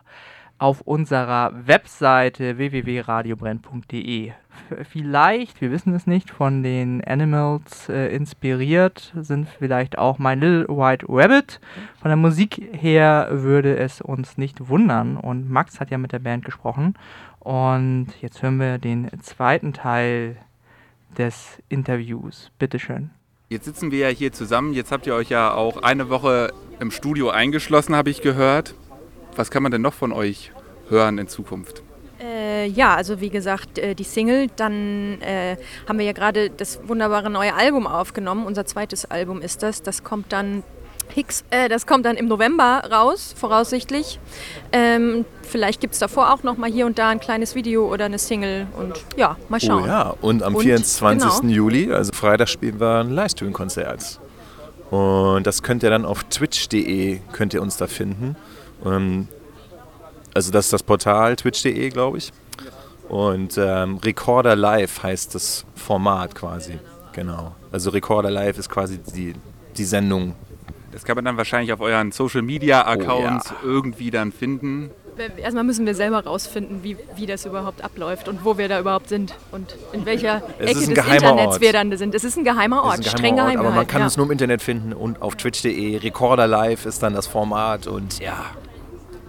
auf 0.58 0.82
unserer 0.82 1.52
Webseite 1.68 2.58
www.radiobrenn.de. 2.58 4.32
Vielleicht, 4.92 5.62
wir 5.62 5.72
wissen 5.72 5.94
es 5.94 6.08
nicht, 6.08 6.30
von 6.30 6.64
den 6.64 7.04
Animals 7.04 7.90
äh, 7.90 8.14
inspiriert 8.16 9.14
sind 9.16 9.48
vielleicht 9.48 9.98
auch 9.98 10.20
My 10.20 10.34
Little 10.34 10.68
White 10.68 11.06
Rabbit. 11.10 11.60
Von 12.02 12.10
der 12.10 12.18
Musik 12.18 12.70
her 12.74 13.28
würde 13.32 13.78
es 13.78 14.02
uns 14.02 14.38
nicht 14.38 14.70
wundern. 14.70 15.18
Und 15.18 15.50
Max 15.50 15.80
hat 15.80 15.92
ja 15.92 15.98
mit 15.98 16.12
der 16.12 16.20
Band 16.20 16.46
gesprochen. 16.46 16.96
Und 17.40 18.08
jetzt 18.22 18.42
hören 18.42 18.60
wir 18.60 18.78
den 18.78 19.10
zweiten 19.22 19.74
Teil 19.74 20.38
des 21.18 21.62
Interviews. 21.70 22.52
Bitteschön. 22.60 23.10
Jetzt 23.50 23.66
sitzen 23.66 23.92
wir 23.92 24.00
ja 24.00 24.10
hier 24.10 24.32
zusammen. 24.32 24.74
Jetzt 24.74 24.92
habt 24.92 25.08
ihr 25.08 25.16
euch 25.16 25.30
ja 25.30 25.54
auch 25.54 25.82
eine 25.82 26.10
Woche 26.10 26.54
im 26.80 26.92
Studio 26.92 27.30
eingeschlossen, 27.30 27.96
habe 27.96 28.10
ich 28.10 28.22
gehört. 28.22 28.76
Was 29.36 29.50
kann 29.50 29.64
man 29.64 29.72
denn 29.72 29.82
noch 29.82 29.94
von 29.94 30.12
euch 30.12 30.52
hören 30.90 31.18
in 31.18 31.28
Zukunft? 31.28 31.84
Äh, 32.60 32.68
ja, 32.68 32.96
also 32.96 33.22
wie 33.22 33.30
gesagt, 33.30 33.78
äh, 33.78 33.96
die 33.96 34.04
Single, 34.04 34.48
dann 34.56 35.22
äh, 35.22 35.58
haben 35.88 36.00
wir 36.00 36.06
ja 36.06 36.14
gerade 36.14 36.50
das 36.50 36.80
wunderbare 36.88 37.30
neue 37.30 37.54
Album 37.54 37.88
aufgenommen. 37.88 38.46
Unser 38.46 38.66
zweites 38.66 39.06
Album 39.06 39.42
ist 39.42 39.64
das. 39.64 39.82
Das 39.82 40.04
kommt 40.04 40.32
dann 40.32 40.64
Hicks, 41.14 41.44
äh, 41.50 41.70
das 41.70 41.88
kommt 41.88 42.06
dann 42.06 42.18
im 42.18 42.28
November 42.28 42.84
raus, 42.92 43.34
voraussichtlich. 43.36 44.20
Ähm, 44.72 45.26
vielleicht 45.42 45.82
gibt 45.82 45.94
es 45.96 46.00
davor 46.00 46.32
auch 46.34 46.44
noch 46.44 46.58
mal 46.58 46.70
hier 46.70 46.86
und 46.86 47.00
da 47.00 47.10
ein 47.10 47.20
kleines 47.20 47.56
Video 47.56 47.92
oder 47.92 48.06
eine 48.06 48.20
Single 48.20 48.68
und 48.78 48.94
ja, 49.16 49.36
mal 49.50 49.60
schauen. 49.60 49.86
Oh 49.86 49.88
ja, 49.88 50.16
und 50.22 50.44
am 50.44 50.56
Und, 50.56 50.64
24. 50.64 51.42
genau. 51.42 51.54
Juli, 51.54 51.92
also 51.92 52.12
Freitag, 52.14 52.48
spielen 52.50 52.80
wir 52.80 53.00
ein 53.00 53.10
Livestream-Konzert. 53.10 54.20
Und 54.92 55.48
das 55.48 55.64
könnt 55.64 55.82
ihr 55.84 55.90
dann 55.90 56.06
auf 56.06 56.24
twitch.de, 56.26 57.20
könnt 57.32 57.54
ihr 57.54 57.62
uns 57.62 57.78
da 57.78 57.88
finden. 57.88 58.36
Ähm, 58.86 59.28
also 60.36 60.52
das 60.52 60.66
ist 60.66 60.74
das 60.74 60.84
Portal 60.84 61.36
twitch.de, 61.36 61.90
glaube 61.90 62.20
ich. 62.20 62.32
Und 63.10 63.58
ähm, 63.58 63.98
Recorder 63.98 64.56
Live 64.56 65.04
heißt 65.04 65.36
das 65.36 65.66
Format 65.76 66.36
quasi. 66.36 66.80
Genau. 67.14 67.56
Also 67.72 67.90
Recorder 67.90 68.30
Live 68.32 68.58
ist 68.58 68.70
quasi 68.70 69.00
die, 69.00 69.34
die 69.76 69.84
Sendung. 69.86 70.36
Das 70.92 71.04
kann 71.04 71.16
man 71.16 71.26
dann 71.26 71.38
wahrscheinlich 71.38 71.74
auf 71.74 71.82
euren 71.82 72.12
Social 72.12 72.42
Media 72.42 72.86
Accounts 72.86 73.52
Oh 73.52 73.68
irgendwie 73.68 74.12
dann 74.12 74.32
finden. 74.32 74.92
Erstmal 75.38 75.66
müssen 75.66 75.86
wir 75.86 75.96
selber 75.96 76.24
rausfinden, 76.24 76.82
wie, 76.82 76.96
wie 77.18 77.26
das 77.26 77.46
überhaupt 77.46 77.84
abläuft 77.84 78.30
und 78.30 78.46
wo 78.46 78.58
wir 78.58 78.70
da 78.70 78.80
überhaupt 78.80 79.10
sind 79.10 79.36
und 79.52 79.76
in 79.92 80.06
welcher 80.06 80.42
Es 80.60 80.70
Ecke 80.70 80.80
des 80.80 80.88
Internets 80.88 81.26
Ort. 81.26 81.62
wir 81.62 81.74
dann 81.74 81.96
sind. 81.98 82.16
Es 82.16 82.24
ist 82.24 82.38
ein 82.38 82.46
geheimer 82.46 82.84
Ort, 82.84 83.00
Das 83.00 83.08
ist 83.08 83.14
ein 83.14 83.18
streng 83.18 83.36
geheimer 83.36 83.52
geheim 83.52 83.60
Ort, 83.60 83.68
aber 83.68 83.76
man 83.76 83.88
kann 83.88 84.00
ja. 84.00 84.06
uns 84.06 84.16
nur 84.16 84.28
im 84.28 84.32
Internet 84.32 84.62
finden 84.62 84.94
und 84.94 85.22
auf 85.22 85.36
twitch.de. 85.36 85.98
Recorder 85.98 86.48
Live 86.48 86.86
ist 86.86 87.04
dann 87.04 87.14
das 87.16 87.28
Format 87.28 87.86
und 87.86 88.20
ja, 88.20 88.46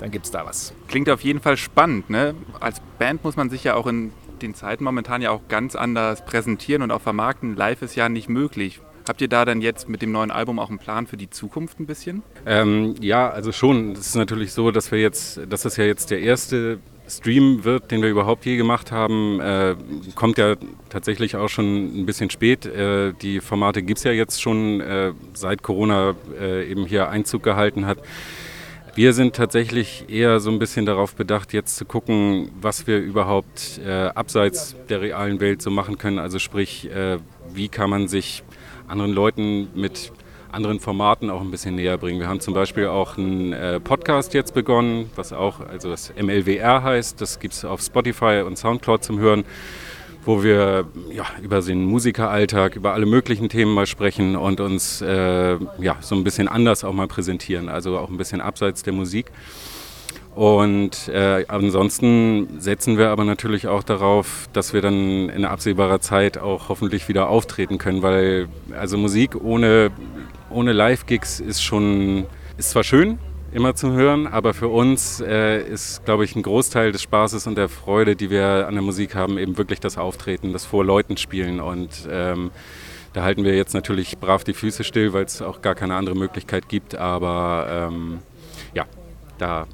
dann 0.01 0.11
gibt 0.11 0.25
es 0.25 0.31
da 0.31 0.45
was. 0.45 0.73
Klingt 0.89 1.09
auf 1.09 1.21
jeden 1.21 1.41
Fall 1.41 1.57
spannend. 1.57 2.11
Ne? 2.11 2.35
Als 2.59 2.81
Band 2.99 3.23
muss 3.23 3.37
man 3.37 3.51
sich 3.51 3.65
ja 3.65 3.75
auch 3.75 3.87
in 3.87 4.13
den 4.43 4.55
Zeiten 4.55 4.85
momentan 4.85 5.23
ja 5.23 5.31
auch 5.31 5.43
ganz 5.49 5.77
anders 5.77 6.25
präsentieren 6.25 6.83
und 6.83 6.91
auch 6.91 7.03
vermarkten. 7.03 7.55
Live 7.55 7.83
ist 7.83 7.95
ja 7.95 8.09
nicht 8.09 8.29
möglich. 8.29 8.81
Habt 9.07 9.21
ihr 9.21 9.29
da 9.29 9.45
dann 9.45 9.61
jetzt 9.61 9.89
mit 9.89 10.03
dem 10.03 10.13
neuen 10.13 10.31
Album 10.31 10.59
auch 10.59 10.69
einen 10.69 10.79
Plan 10.79 11.07
für 11.07 11.17
die 11.17 11.31
Zukunft 11.31 11.81
ein 11.81 11.87
bisschen? 11.87 12.23
Ähm, 12.47 12.95
ja, 13.01 13.29
also 13.29 13.53
schon. 13.53 13.93
Es 13.93 14.09
ist 14.09 14.15
natürlich 14.15 14.53
so, 14.53 14.71
dass 14.71 14.93
wir 14.93 15.01
jetzt, 15.01 15.41
dass 15.49 15.63
das 15.63 15.77
ja 15.77 15.85
jetzt 15.85 16.11
der 16.11 16.21
erste 16.21 16.79
Stream 17.09 17.65
wird, 17.65 17.91
den 17.91 18.03
wir 18.03 18.09
überhaupt 18.09 18.47
je 18.47 18.57
gemacht 18.57 18.93
haben. 18.93 19.41
Äh, 19.41 19.75
kommt 20.15 20.39
ja 20.39 20.55
tatsächlich 20.91 21.37
auch 21.37 21.49
schon 21.49 22.03
ein 22.03 22.07
bisschen 22.07 22.31
spät. 22.31 22.67
Äh, 22.67 23.13
die 23.21 23.41
Formate 23.41 23.83
gibt 23.83 23.99
es 23.99 24.05
ja 24.05 24.13
jetzt 24.13 24.41
schon, 24.41 24.81
äh, 24.81 25.13
seit 25.35 25.63
Corona 25.63 26.15
äh, 26.39 26.71
eben 26.71 26.87
hier 26.87 27.09
Einzug 27.09 27.43
gehalten 27.43 27.87
hat. 27.87 27.99
Wir 29.01 29.15
sind 29.15 29.35
tatsächlich 29.35 30.05
eher 30.11 30.41
so 30.41 30.51
ein 30.51 30.59
bisschen 30.59 30.85
darauf 30.85 31.15
bedacht, 31.15 31.55
jetzt 31.55 31.77
zu 31.77 31.87
gucken, 31.87 32.51
was 32.61 32.87
wir 32.87 32.99
überhaupt 32.99 33.81
äh, 33.83 34.09
abseits 34.09 34.77
der 34.91 35.01
realen 35.01 35.41
Welt 35.41 35.63
so 35.63 35.71
machen 35.71 35.97
können. 35.97 36.19
Also 36.19 36.39
sprich, 36.39 36.91
äh, 36.91 37.17
wie 37.51 37.71
kann 37.71 37.89
man 37.89 38.09
sich 38.09 38.43
anderen 38.89 39.15
Leuten 39.15 39.71
mit 39.75 40.13
anderen 40.53 40.81
Formaten 40.81 41.31
auch 41.31 41.41
ein 41.41 41.51
bisschen 41.51 41.77
näher 41.77 41.97
bringen. 41.97 42.21
Wir 42.21 42.29
haben 42.29 42.41
zum 42.41 42.53
Beispiel 42.53 42.89
auch 42.89 43.17
einen 43.17 43.55
äh, 43.55 43.81
Podcast 43.81 44.35
jetzt 44.35 44.53
begonnen, 44.53 45.09
was 45.17 45.33
auch, 45.33 45.61
also 45.61 45.89
das 45.89 46.13
MLWR 46.21 46.83
heißt. 46.83 47.23
Das 47.23 47.41
gibt 47.41 47.55
es 47.55 47.65
auf 47.65 47.81
Spotify 47.81 48.43
und 48.45 48.59
Soundcloud 48.59 49.03
zum 49.03 49.19
Hören, 49.19 49.45
wo 50.25 50.43
wir 50.43 50.87
ja, 51.11 51.25
über 51.43 51.61
den 51.61 51.85
Musikeralltag, 51.85 52.77
über 52.77 52.93
alle 52.93 53.07
möglichen 53.07 53.49
Themen 53.49 53.73
mal 53.73 53.87
sprechen 53.87 54.37
und 54.37 54.61
uns 54.61 55.01
äh, 55.01 55.57
ja, 55.81 55.97
so 56.01 56.15
ein 56.15 56.25
bisschen 56.25 56.49
anders 56.49 56.85
auch 56.85 56.93
mal 56.93 57.07
präsentieren, 57.09 57.69
also 57.69 57.99
auch 57.99 58.11
ein 58.11 58.17
bisschen 58.17 58.41
abseits 58.41 58.83
der 58.83 58.93
Musik. 58.93 59.27
Und 60.35 61.09
äh, 61.09 61.45
ansonsten 61.49 62.61
setzen 62.61 62.97
wir 62.97 63.09
aber 63.09 63.25
natürlich 63.25 63.67
auch 63.67 63.83
darauf, 63.83 64.49
dass 64.53 64.73
wir 64.73 64.81
dann 64.81 65.29
in 65.29 65.45
absehbarer 65.45 66.01
Zeit 66.01 66.39
auch 66.39 66.69
hoffentlich 66.69 67.09
wieder 67.09 67.29
auftreten 67.29 67.79
können, 67.79 68.03
weil 68.03 68.49
also 68.79 68.97
Musik 68.97 69.35
ohne, 69.35 69.91
ohne 70.49 70.73
Live-Gigs 70.73 71.41
ist 71.41 71.63
schon, 71.63 72.27
ist 72.57 72.71
zwar 72.71 72.85
schön, 72.85 73.19
immer 73.53 73.75
zu 73.75 73.93
hören, 73.93 74.27
aber 74.27 74.55
für 74.55 74.69
uns 74.69 75.21
äh, 75.21 75.61
ist, 75.63 76.05
glaube 76.05 76.25
ich, 76.25 76.37
ein 76.37 76.43
Großteil 76.43 76.93
des 76.93 77.03
Spaßes 77.03 77.47
und 77.47 77.57
der 77.57 77.69
Freude, 77.69 78.17
die 78.17 78.31
wir 78.31 78.67
an 78.69 78.75
der 78.75 78.83
Musik 78.83 79.15
haben, 79.15 79.39
eben 79.39 79.59
wirklich 79.59 79.81
das 79.81 79.99
Auftreten, 79.99 80.53
das 80.53 80.65
vor 80.65 80.85
Leuten 80.85 81.17
spielen. 81.17 81.61
Und 81.61 82.09
ähm, 82.11 82.51
da 83.13 83.23
halten 83.23 83.45
wir 83.45 83.57
jetzt 83.57 83.75
natürlich 83.75 84.19
brav 84.19 84.45
die 84.45 84.53
Füße 84.55 84.85
still, 84.85 85.13
weil 85.13 85.25
es 85.25 85.43
auch 85.43 85.63
gar 85.63 85.75
keine 85.75 85.97
andere 85.97 86.15
Möglichkeit 86.15 86.69
gibt, 86.69 86.95
aber 86.95 87.89
ähm, 87.91 88.19
ja, 88.73 88.85
da 89.39 89.67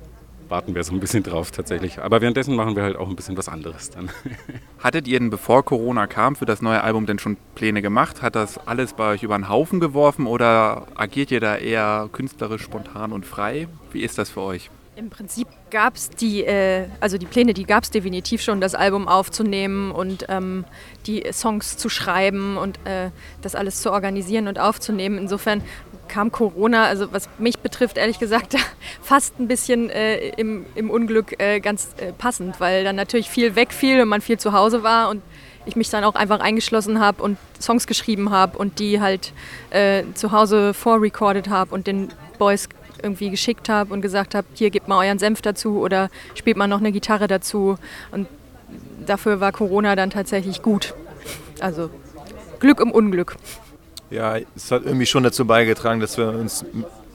warten 0.49 0.75
wir 0.75 0.85
so 0.85 0.93
ein 0.93 1.01
bisschen 1.01 1.23
drauf 1.23 1.51
tatsächlich. 1.51 1.99
Aber 1.99 2.21
währenddessen 2.21 2.55
machen 2.55 2.77
wir 2.77 2.83
halt 2.83 2.97
auch 2.97 3.09
ein 3.09 3.17
bisschen 3.17 3.37
was 3.37 3.49
anderes 3.49 3.91
dann. 3.91 4.11
Hattet 4.79 5.09
ihr 5.09 5.19
denn, 5.19 5.31
bevor 5.31 5.65
Corona 5.65 6.07
kam, 6.07 6.37
für 6.37 6.47
das 6.47 6.63
neue 6.63 6.83
Album 6.83 7.07
denn 7.07 7.19
schon 7.19 7.37
Pläne 7.55 7.83
gemacht? 7.83 8.23
Hat 8.23 8.37
das 8.37 8.59
alles 8.67 8.93
bei 8.93 9.13
euch 9.13 9.23
über 9.23 9.37
den 9.37 9.49
Haufen 9.49 9.81
geworfen 9.81 10.27
oder 10.27 10.87
agiert 10.95 11.31
ihr 11.31 11.41
da 11.41 11.57
eher 11.57 12.09
künstlerisch, 12.13 12.63
spontan 12.63 13.13
und 13.13 13.27
frei? 13.27 13.69
Wie 13.93 14.03
ist 14.03 14.19
das 14.19 14.31
für 14.31 14.43
euch? 14.43 14.71
Im 14.97 15.11
Prinzip 15.11 15.47
gab 15.71 15.97
es 15.97 16.09
die, 16.09 16.43
äh, 16.43 16.87
also 17.01 17.19
die 17.19 17.27
Pläne, 17.27 17.53
die 17.53 17.65
gab 17.65 17.85
es 17.85 17.91
definitiv 17.91 18.41
schon, 18.41 18.63
das 18.63 18.75
Album 18.75 19.09
aufzunehmen 19.09 19.91
und 19.91 20.25
ähm, 20.31 20.65
die 21.07 21.23
Songs 21.33 21.77
zu 21.77 21.91
schreiben 21.91 22.57
und 22.57 22.79
äh, 22.87 23.11
das 23.43 23.55
alles 23.55 23.83
zu 23.83 23.93
organisieren 23.93 24.49
und 24.49 24.59
aufzunehmen. 24.59 25.19
Insofern 25.19 25.61
kam 26.09 26.33
Corona, 26.33 26.85
also 26.85 27.13
was 27.13 27.29
mich 27.39 27.59
betrifft, 27.59 27.99
ehrlich 27.99 28.19
gesagt, 28.19 28.57
fast 29.03 29.39
ein 29.39 29.49
bisschen 29.49 29.91
äh, 29.91 30.29
im, 30.31 30.67
im 30.75 30.91
Unglück 30.91 31.41
äh, 31.41 31.61
ganz 31.61 31.95
äh, 31.99 32.13
passend, 32.13 32.61
weil 32.61 32.85
dann 32.85 32.97
natürlich 32.97 33.31
viel 33.31 33.57
wegfiel 33.57 34.01
und 34.01 34.09
man 34.09 34.21
viel 34.21 34.39
zu 34.39 34.53
Hause 34.53 34.83
war 34.83 35.11
und 35.11 35.23
ich 35.67 35.77
mich 35.77 35.91
dann 35.91 36.05
auch 36.05 36.15
einfach 36.15 36.41
eingeschlossen 36.41 37.01
habe 37.01 37.23
und 37.23 37.39
Songs 37.61 37.87
geschrieben 37.87 38.31
habe 38.31 38.57
und 38.57 38.79
die 38.79 39.01
halt 39.01 39.33
äh, 39.71 40.05
zu 40.15 40.33
Hause 40.33 40.73
vorrecorded 40.73 41.49
habe 41.49 41.75
und 41.75 41.87
den 41.87 42.09
Boys 42.39 42.69
irgendwie 43.03 43.31
geschickt 43.31 43.69
habe 43.69 43.93
und 43.93 44.01
gesagt 44.01 44.35
habe, 44.35 44.47
hier 44.55 44.71
gebt 44.71 44.89
mal 44.89 45.05
euren 45.05 45.19
Senf 45.19 45.43
dazu 45.43 45.81
oder 45.81 46.09
spielt 46.35 46.57
mal 46.57 46.69
noch 46.69 46.79
eine 46.79 46.93
Gitarre 46.93 47.27
dazu. 47.27 47.77
Und 48.11 48.29
dafür 49.05 49.41
war 49.41 49.53
Corona 49.53 49.97
dann 49.97 50.11
tatsächlich 50.11 50.63
gut. 50.63 50.95
Also 51.61 51.91
Glück 52.61 52.81
im 52.81 52.91
Unglück. 52.91 53.37
Ja, 54.11 54.37
es 54.55 54.71
hat 54.71 54.85
irgendwie 54.85 55.07
schon 55.07 55.25
dazu 55.25 55.47
beigetragen, 55.47 56.01
dass 56.01 56.17
wir 56.17 56.29
uns 56.29 56.65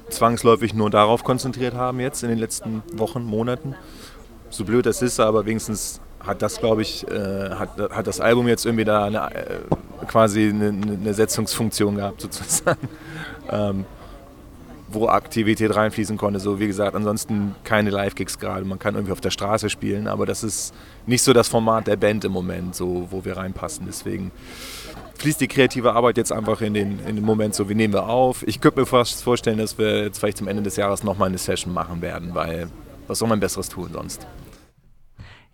zwangsläufig 0.09 0.73
nur 0.73 0.89
darauf 0.89 1.23
konzentriert 1.23 1.73
haben 1.73 1.99
jetzt 1.99 2.23
in 2.23 2.29
den 2.29 2.37
letzten 2.37 2.83
Wochen, 2.93 3.23
Monaten. 3.23 3.75
So 4.49 4.65
blöd 4.65 4.85
das 4.85 5.01
ist, 5.01 5.19
aber 5.19 5.45
wenigstens 5.45 6.01
hat 6.19 6.41
das, 6.41 6.59
glaube 6.59 6.81
ich, 6.81 7.07
äh, 7.07 7.51
hat, 7.51 7.79
hat 7.91 8.07
das 8.07 8.19
Album 8.19 8.47
jetzt 8.47 8.65
irgendwie 8.65 8.83
da 8.83 9.05
eine, 9.05 9.33
äh, 9.33 9.59
quasi 10.07 10.49
eine, 10.49 10.67
eine 10.67 11.13
Setzungsfunktion 11.13 11.95
gehabt 11.95 12.21
sozusagen, 12.21 12.89
ähm, 13.49 13.85
wo 14.89 15.07
Aktivität 15.07 15.73
reinfließen 15.73 16.17
konnte. 16.17 16.41
So 16.41 16.59
wie 16.59 16.67
gesagt, 16.67 16.95
ansonsten 16.95 17.55
keine 17.63 17.89
Live-Gigs 17.89 18.37
gerade. 18.37 18.65
Man 18.65 18.77
kann 18.77 18.95
irgendwie 18.95 19.13
auf 19.13 19.21
der 19.21 19.31
Straße 19.31 19.69
spielen, 19.69 20.07
aber 20.07 20.25
das 20.25 20.43
ist 20.43 20.73
nicht 21.05 21.23
so 21.23 21.31
das 21.31 21.47
Format 21.47 21.87
der 21.87 21.95
Band 21.95 22.25
im 22.25 22.33
Moment, 22.33 22.75
so 22.75 23.07
wo 23.09 23.23
wir 23.23 23.37
reinpassen. 23.37 23.85
Deswegen 23.87 24.31
fließt 25.21 25.41
die 25.41 25.47
kreative 25.47 25.93
Arbeit 25.93 26.17
jetzt 26.17 26.31
einfach 26.31 26.61
in 26.61 26.73
den, 26.73 26.99
in 27.07 27.15
den 27.15 27.25
Moment 27.25 27.55
so, 27.55 27.69
wie 27.69 27.75
nehmen 27.75 27.93
wir 27.93 28.07
auf. 28.09 28.45
Ich 28.47 28.59
könnte 28.59 28.79
mir 28.79 28.85
fast 28.85 29.23
vorstellen, 29.23 29.57
dass 29.57 29.77
wir 29.77 30.03
jetzt 30.03 30.19
vielleicht 30.19 30.37
zum 30.37 30.47
Ende 30.47 30.63
des 30.63 30.75
Jahres 30.75 31.03
nochmal 31.03 31.29
eine 31.29 31.37
Session 31.37 31.73
machen 31.73 32.01
werden, 32.01 32.35
weil 32.35 32.69
was 33.07 33.19
soll 33.19 33.29
man 33.29 33.39
Besseres 33.39 33.69
tun 33.69 33.89
sonst? 33.93 34.27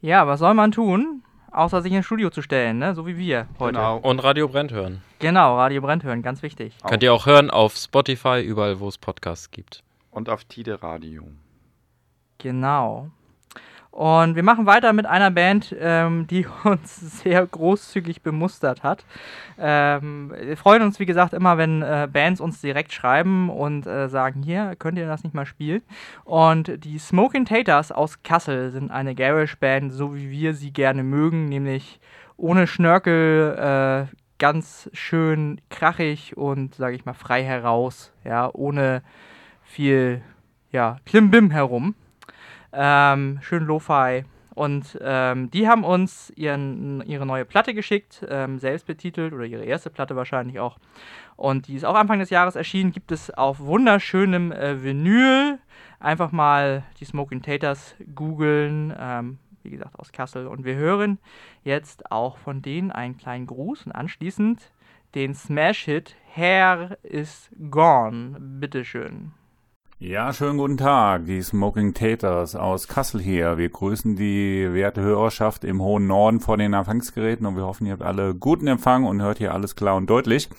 Ja, 0.02 0.28
was 0.28 0.40
soll 0.40 0.54
man 0.54 0.72
tun? 0.72 1.24
außer 1.58 1.82
sich 1.82 1.92
ins 1.92 2.06
Studio 2.06 2.30
zu 2.30 2.42
stellen, 2.42 2.78
ne? 2.78 2.94
so 2.94 3.08
wie 3.08 3.18
wir 3.18 3.48
heute. 3.60 3.74
Genau. 3.74 3.98
Und 3.98 4.20
Radio 4.20 4.48
Brennt 4.48 4.72
hören. 4.72 5.02
Genau, 5.20 5.58
Radio 5.58 5.82
Brennt 5.82 6.04
hören, 6.04 6.22
ganz 6.22 6.44
wichtig. 6.44 6.76
Könnt 6.88 7.04
ihr 7.04 7.14
auch 7.14 7.26
hören 7.26 7.50
auf 7.50 7.76
Spotify, 7.76 8.42
überall 8.42 8.80
wo 8.80 8.88
es 8.88 8.98
Podcasts 8.98 9.52
gibt. 9.52 9.84
Und 10.12 10.30
auf 10.30 10.46
Tide 10.46 10.82
Radio. 10.84 11.24
Genau. 12.38 13.10
Und 13.98 14.36
wir 14.36 14.44
machen 14.44 14.68
weiter 14.68 14.94
mit 14.94 15.08
einer 15.08 15.32
Band, 15.32 15.76
ähm, 15.80 16.28
die 16.28 16.46
uns 16.64 17.24
sehr 17.24 17.44
großzügig 17.48 18.22
bemustert 18.22 18.84
hat. 18.84 19.04
Ähm, 19.58 20.32
wir 20.40 20.56
freuen 20.56 20.84
uns, 20.84 21.00
wie 21.00 21.08
gesagt, 21.08 21.34
immer, 21.34 21.58
wenn 21.58 21.82
äh, 21.82 22.08
Bands 22.08 22.40
uns 22.40 22.62
direkt 22.62 22.94
schreiben 22.94 23.50
und 23.50 23.88
äh, 23.88 24.08
sagen, 24.08 24.44
hier, 24.44 24.76
könnt 24.78 25.00
ihr 25.00 25.08
das 25.08 25.24
nicht 25.24 25.34
mal 25.34 25.48
spielen? 25.48 25.82
Und 26.26 26.86
die 26.86 27.00
Smoking 27.00 27.46
Taters 27.46 27.92
aus 27.92 28.22
Kassel 28.22 28.70
sind 28.70 28.92
eine 28.92 29.16
Garage-Band, 29.16 29.92
so 29.92 30.16
wie 30.16 30.30
wir 30.30 30.54
sie 30.54 30.72
gerne 30.72 31.02
mögen, 31.02 31.46
nämlich 31.46 32.00
ohne 32.36 32.68
Schnörkel, 32.68 34.08
äh, 34.12 34.16
ganz 34.38 34.92
schön 34.94 35.60
krachig 35.72 36.38
und, 36.38 36.76
sage 36.76 36.96
ich 36.96 37.06
mal, 37.06 37.14
frei 37.14 37.44
heraus, 37.44 38.14
ja, 38.24 38.48
ohne 38.54 39.02
viel, 39.64 40.22
ja, 40.72 40.98
Klimbim 41.08 41.50
herum. 41.50 41.96
Ähm, 42.74 43.40
schön 43.42 43.66
Lo-Fi. 43.66 44.24
Und 44.58 44.98
ähm, 45.02 45.52
die 45.52 45.68
haben 45.68 45.84
uns 45.84 46.34
ihren, 46.36 47.04
ihre 47.06 47.28
neue 47.28 47.46
Platte 47.46 47.76
geschickt, 47.76 48.26
ähm, 48.28 48.58
selbst 48.58 48.88
betitelt, 48.88 49.32
oder 49.32 49.46
ihre 49.46 49.64
erste 49.64 49.92
Platte 49.92 50.16
wahrscheinlich 50.16 50.60
auch. 50.60 50.80
Und 51.36 51.68
die 51.68 51.76
ist 51.76 51.86
auch 51.86 51.94
Anfang 51.94 52.18
des 52.18 52.32
Jahres 52.32 52.56
erschienen, 52.56 52.92
gibt 52.92 53.12
es 53.12 53.30
auf 53.30 53.60
wunderschönem 53.60 54.52
äh, 54.52 54.84
Vinyl. 54.84 55.60
Einfach 56.00 56.32
mal 56.32 56.84
die 57.00 57.06
Smoking 57.06 57.44
Taters 57.44 57.96
googeln, 58.16 58.92
ähm, 59.00 59.38
wie 59.62 59.70
gesagt 59.70 60.00
aus 60.00 60.12
Kassel. 60.12 60.48
Und 60.48 60.66
wir 60.66 60.74
hören 60.74 61.20
jetzt 61.64 62.12
auch 62.12 62.40
von 62.40 62.64
denen 62.64 62.92
einen 62.92 63.16
kleinen 63.16 63.46
Gruß 63.46 63.86
und 63.86 63.92
anschließend 63.92 64.72
den 65.14 65.36
Smash-Hit 65.36 66.16
Hair 66.36 66.98
is 67.04 67.52
Gone. 67.70 68.38
Bitteschön. 68.40 69.34
Ja, 70.00 70.32
schönen 70.32 70.60
guten 70.60 70.78
Tag, 70.78 71.26
die 71.26 71.42
Smoking 71.42 71.96
Taters 71.96 72.56
aus 72.56 72.88
Kassel 72.88 73.20
hier. 73.20 73.58
Wir 73.58 73.70
grüßen 73.70 74.16
die 74.16 74.72
werte 74.72 75.02
Hörerschaft 75.02 75.64
im 75.64 75.82
hohen 75.82 76.06
Norden 76.06 76.40
vor 76.40 76.56
den 76.56 76.74
Empfangsgeräten 76.74 77.48
und 77.48 77.56
wir 77.56 77.66
hoffen, 77.66 77.88
ihr 77.88 77.94
habt 77.94 78.04
alle 78.04 78.36
guten 78.36 78.68
Empfang 78.68 79.06
und 79.06 79.24
hört 79.24 79.40
hier 79.40 79.56
alles 79.56 79.76
klar 79.76 79.96
und 79.96 80.08
deutlich. 80.08 80.50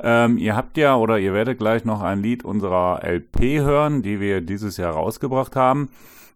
Ähm, 0.00 0.38
ihr 0.38 0.54
habt 0.54 0.76
ja 0.76 0.94
oder 0.94 1.18
ihr 1.18 1.34
werdet 1.34 1.58
gleich 1.58 1.84
noch 1.84 2.00
ein 2.00 2.22
Lied 2.22 2.44
unserer 2.44 3.02
LP 3.02 3.40
hören, 3.60 4.02
die 4.02 4.20
wir 4.20 4.40
dieses 4.40 4.76
Jahr 4.76 4.92
rausgebracht 4.92 5.56
haben. 5.56 5.88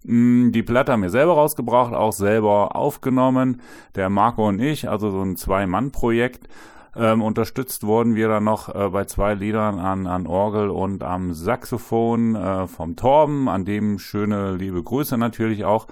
Mm, 0.02 0.50
Die 0.50 0.64
Platte 0.64 0.90
haben 0.90 1.02
wir 1.02 1.10
selber 1.10 1.34
rausgebracht, 1.34 1.94
auch 1.94 2.12
selber 2.12 2.74
aufgenommen. 2.74 3.60
Der 3.94 4.10
Marco 4.10 4.48
und 4.48 4.58
ich, 4.58 4.88
also 4.88 5.12
so 5.12 5.22
ein 5.22 5.36
Zwei-Mann-Projekt. 5.36 6.48
Ähm, 6.96 7.22
unterstützt 7.22 7.84
wurden 7.84 8.14
wir 8.14 8.28
dann 8.28 8.44
noch 8.44 8.74
äh, 8.74 8.88
bei 8.88 9.04
zwei 9.04 9.34
Liedern 9.34 9.78
an, 9.78 10.06
an 10.06 10.26
Orgel 10.26 10.70
und 10.70 11.02
am 11.02 11.34
Saxophon 11.34 12.36
äh, 12.36 12.66
vom 12.66 12.96
Torben, 12.96 13.48
an 13.48 13.64
dem 13.64 13.98
schöne 13.98 14.54
liebe 14.56 14.82
Grüße 14.82 15.18
natürlich 15.18 15.64
auch. 15.64 15.86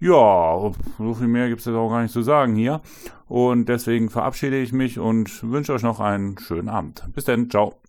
Ja, 0.00 0.72
so 0.98 1.14
viel 1.14 1.28
mehr 1.28 1.48
gibt's 1.48 1.64
jetzt 1.64 1.76
auch 1.76 1.90
gar 1.90 2.02
nicht 2.02 2.12
zu 2.12 2.22
sagen 2.22 2.54
hier. 2.56 2.80
Und 3.26 3.68
deswegen 3.68 4.10
verabschiede 4.10 4.60
ich 4.60 4.72
mich 4.72 4.98
und 4.98 5.50
wünsche 5.50 5.72
euch 5.72 5.82
noch 5.82 6.00
einen 6.00 6.38
schönen 6.38 6.68
Abend. 6.68 7.04
Bis 7.14 7.24
dann, 7.24 7.48
ciao. 7.48 7.83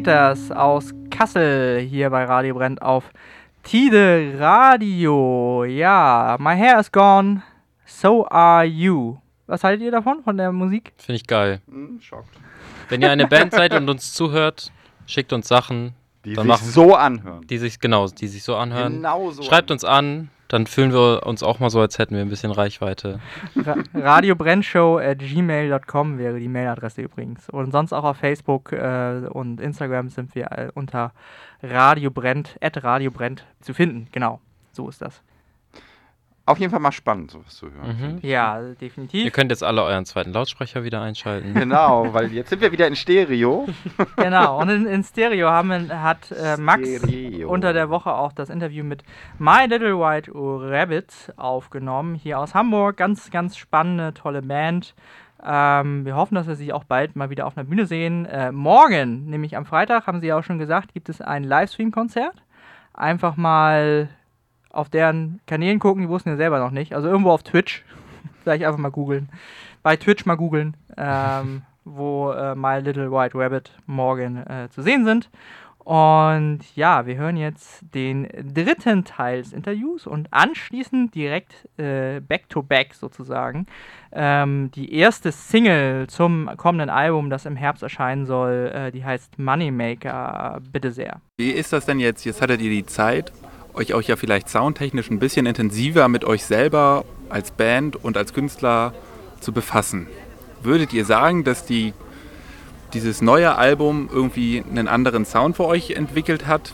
Taters 0.00 0.50
aus 0.50 0.94
Kassel 1.10 1.80
hier 1.80 2.08
bei 2.08 2.24
Radio 2.24 2.54
Brennt 2.54 2.80
auf 2.80 3.10
Tide 3.62 4.36
Radio. 4.38 5.64
Ja, 5.64 6.38
my 6.40 6.56
hair 6.56 6.80
is 6.80 6.90
gone, 6.90 7.42
so 7.84 8.26
are 8.30 8.64
you. 8.64 9.18
Was 9.46 9.62
haltet 9.64 9.84
ihr 9.84 9.90
davon, 9.90 10.22
von 10.22 10.38
der 10.38 10.50
Musik? 10.50 10.94
Finde 10.96 11.16
ich 11.16 11.26
geil. 11.26 11.60
Hm, 11.68 12.00
schockt. 12.00 12.34
Wenn 12.88 13.02
ihr 13.02 13.10
eine 13.10 13.26
Band 13.26 13.52
seid 13.52 13.74
und 13.74 13.90
uns 13.90 14.14
zuhört, 14.14 14.72
schickt 15.04 15.30
uns 15.34 15.46
Sachen. 15.48 15.92
Die 16.24 16.32
dann 16.32 16.44
sich 16.44 16.48
machen, 16.48 16.68
so 16.68 16.94
anhören. 16.94 17.46
Die 17.46 17.58
sich, 17.58 17.78
genau, 17.78 18.08
die 18.08 18.28
sich 18.28 18.44
so 18.44 18.56
anhören. 18.56 18.94
Genau 18.94 19.30
so 19.30 19.42
Schreibt 19.42 19.70
uns 19.70 19.84
an, 19.84 20.30
dann 20.52 20.66
fühlen 20.66 20.92
wir 20.92 21.22
uns 21.24 21.42
auch 21.42 21.60
mal 21.60 21.70
so, 21.70 21.80
als 21.80 21.98
hätten 21.98 22.14
wir 22.14 22.20
ein 22.20 22.28
bisschen 22.28 22.52
Reichweite. 22.52 23.20
Ra 23.56 23.76
Radiobrennshow 23.94 24.98
at 24.98 25.20
gmail.com 25.20 26.18
wäre 26.18 26.38
die 26.38 26.48
Mailadresse 26.48 27.00
übrigens. 27.00 27.48
Und 27.48 27.72
sonst 27.72 27.94
auch 27.94 28.04
auf 28.04 28.18
Facebook 28.18 28.70
äh, 28.72 29.22
und 29.30 29.62
Instagram 29.62 30.10
sind 30.10 30.34
wir 30.34 30.52
äh, 30.52 30.70
unter 30.74 31.12
Radio 31.62 32.10
Brennt, 32.10 32.58
at 32.60 32.84
Radio 32.84 33.10
Brennt 33.10 33.46
zu 33.62 33.72
finden. 33.72 34.08
Genau, 34.12 34.40
so 34.72 34.90
ist 34.90 35.00
das. 35.00 35.22
Auf 36.44 36.58
jeden 36.58 36.72
Fall 36.72 36.80
mal 36.80 36.90
spannend, 36.90 37.30
sowas 37.30 37.54
zu 37.54 37.70
hören. 37.70 38.18
Mhm. 38.20 38.28
Ja, 38.28 38.60
definitiv. 38.60 39.24
Ihr 39.24 39.30
könnt 39.30 39.52
jetzt 39.52 39.62
alle 39.62 39.84
euren 39.84 40.04
zweiten 40.04 40.32
Lautsprecher 40.32 40.82
wieder 40.82 41.00
einschalten. 41.00 41.54
Genau, 41.62 42.12
weil 42.12 42.32
jetzt 42.32 42.50
sind 42.50 42.60
wir 42.60 42.72
wieder 42.72 42.88
in 42.88 42.96
Stereo. 42.96 43.68
Genau, 44.16 44.60
und 44.60 44.68
in, 44.68 44.86
in 44.86 45.04
Stereo 45.04 45.48
haben, 45.48 45.70
hat 46.02 46.32
äh, 46.32 46.56
Max 46.56 46.88
Stereo. 46.88 47.48
unter 47.48 47.72
der 47.72 47.90
Woche 47.90 48.12
auch 48.12 48.32
das 48.32 48.50
Interview 48.50 48.82
mit 48.82 49.04
My 49.38 49.66
Little 49.68 49.98
White 49.98 50.32
Rabbit 50.34 51.32
aufgenommen, 51.36 52.16
hier 52.16 52.40
aus 52.40 52.54
Hamburg. 52.54 52.96
Ganz, 52.96 53.30
ganz 53.30 53.56
spannende, 53.56 54.12
tolle 54.12 54.42
Band. 54.42 54.94
Ähm, 55.44 56.04
wir 56.04 56.16
hoffen, 56.16 56.34
dass 56.34 56.46
wir 56.46 56.56
sie 56.56 56.72
auch 56.72 56.84
bald 56.84 57.14
mal 57.14 57.30
wieder 57.30 57.46
auf 57.46 57.56
einer 57.56 57.64
Bühne 57.64 57.86
sehen. 57.86 58.26
Äh, 58.26 58.50
morgen, 58.50 59.26
nämlich 59.26 59.56
am 59.56 59.64
Freitag, 59.64 60.06
haben 60.06 60.20
sie 60.20 60.28
ja 60.28 60.38
auch 60.38 60.44
schon 60.44 60.58
gesagt, 60.58 60.92
gibt 60.92 61.08
es 61.08 61.20
ein 61.20 61.44
Livestream-Konzert. 61.44 62.42
Einfach 62.94 63.36
mal 63.36 64.08
auf 64.72 64.88
deren 64.88 65.40
Kanälen 65.46 65.78
gucken, 65.78 66.02
die 66.02 66.08
wussten 66.08 66.30
ja 66.30 66.36
selber 66.36 66.58
noch 66.58 66.70
nicht. 66.70 66.94
Also 66.94 67.08
irgendwo 67.08 67.30
auf 67.30 67.42
Twitch. 67.42 67.84
Vielleicht 68.42 68.64
einfach 68.64 68.78
mal 68.78 68.90
googeln. 68.90 69.28
Bei 69.82 69.96
Twitch 69.96 70.26
mal 70.26 70.36
googeln, 70.36 70.76
ähm, 70.96 71.62
wo 71.84 72.30
äh, 72.32 72.54
My 72.54 72.80
Little 72.80 73.10
White 73.10 73.38
Rabbit 73.38 73.72
morgen 73.86 74.38
äh, 74.38 74.68
zu 74.70 74.82
sehen 74.82 75.04
sind. 75.04 75.30
Und 75.84 76.60
ja, 76.76 77.06
wir 77.06 77.16
hören 77.16 77.36
jetzt 77.36 77.82
den 77.92 78.28
dritten 78.54 79.04
Teil 79.04 79.42
des 79.42 79.52
Interviews 79.52 80.06
und 80.06 80.32
anschließend 80.32 81.12
direkt 81.12 81.68
äh, 81.76 82.20
back 82.20 82.48
to 82.48 82.62
back 82.62 82.94
sozusagen 82.94 83.66
ähm, 84.12 84.70
die 84.74 84.94
erste 84.94 85.32
Single 85.32 86.06
zum 86.06 86.50
kommenden 86.56 86.90
Album, 86.90 87.30
das 87.30 87.46
im 87.46 87.56
Herbst 87.56 87.82
erscheinen 87.82 88.26
soll. 88.26 88.70
Äh, 88.72 88.92
die 88.92 89.04
heißt 89.04 89.38
Moneymaker. 89.38 90.60
Bitte 90.70 90.92
sehr. 90.92 91.20
Wie 91.36 91.50
ist 91.50 91.72
das 91.72 91.86
denn 91.86 91.98
jetzt? 91.98 92.24
Jetzt 92.24 92.40
hattet 92.40 92.60
ihr 92.60 92.70
die 92.70 92.86
Zeit, 92.86 93.32
euch 93.74 93.94
auch 93.94 94.02
ja 94.02 94.16
vielleicht 94.16 94.48
soundtechnisch 94.48 95.10
ein 95.10 95.18
bisschen 95.18 95.46
intensiver 95.46 96.08
mit 96.08 96.24
euch 96.24 96.44
selber 96.44 97.04
als 97.28 97.50
Band 97.50 97.96
und 97.96 98.16
als 98.16 98.32
Künstler 98.34 98.92
zu 99.40 99.52
befassen. 99.52 100.06
Würdet 100.62 100.92
ihr 100.92 101.04
sagen, 101.04 101.44
dass 101.44 101.64
die, 101.64 101.94
dieses 102.92 103.22
neue 103.22 103.56
Album 103.56 104.08
irgendwie 104.12 104.62
einen 104.68 104.88
anderen 104.88 105.24
Sound 105.24 105.56
für 105.56 105.64
euch 105.66 105.92
entwickelt 105.92 106.46
hat? 106.46 106.72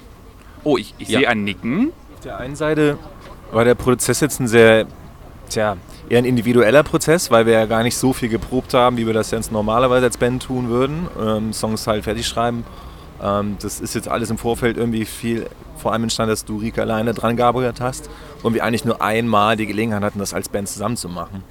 Oh, 0.65 0.77
ich, 0.77 0.95
ich 0.99 1.09
Ja. 1.09 1.21
sehe 1.21 1.29
ein 1.29 1.45
Nicken. 1.45 1.93
Auf 2.15 2.21
der 2.21 2.39
einen 2.39 2.57
Seite 2.57 2.99
war 3.53 3.65
der 3.65 3.77
Prozess 3.77 4.21
jetzt 4.21 4.41
ein 4.41 4.49
sehr, 4.49 4.87
tja, 5.49 5.77
eher 6.11 6.19
ein 6.19 6.25
individueller 6.25 6.83
Prozess, 6.83 7.31
weil 7.31 7.47
wir 7.47 7.53
ja 7.55 7.67
gar 7.67 7.83
nicht 7.83 7.97
so 7.97 8.13
viel 8.13 8.29
geprobt 8.29 8.75
haben, 8.75 8.97
wie 8.97 9.07
wir 9.07 9.15
das 9.15 9.31
jetzt 9.31 9.53
normalerweise 9.53 10.07
als 10.07 10.17
Band 10.19 10.43
tun 10.43 10.69
würden. 10.69 11.07
Ähm, 11.21 11.53
Songs 11.53 11.87
halt 11.87 12.05
fertig 12.05 12.27
schreiben. 12.27 12.65
Ähm, 13.23 13.57
das 13.61 13.81
ist 13.81 13.95
jetzt 13.95 14.09
alles 14.09 14.31
im 14.31 14.39
Vorfeld 14.39 14.77
irgendwie 14.77 15.05
viel, 15.05 15.49
vor 15.77 15.93
allem 15.93 16.05
entstanden, 16.05 16.31
dass 16.31 16.45
du 16.45 16.59
Rika 16.59 16.83
alleine 16.83 17.15
dran 17.15 17.37
gearbeitet 17.37 17.81
hast 17.81 18.09
und 18.43 18.55
wir 18.55 18.65
eigentlich 18.65 18.85
nur 18.85 19.03
einmal 19.03 19.57
die 19.57 19.67
Gelegenheit 19.67 20.03
hatten, 20.03 20.19
das 20.19 20.35
als 20.35 20.49
Band 20.49 20.69
zusammen 20.69 20.97
zu 20.97 21.09
machen. 21.09 21.43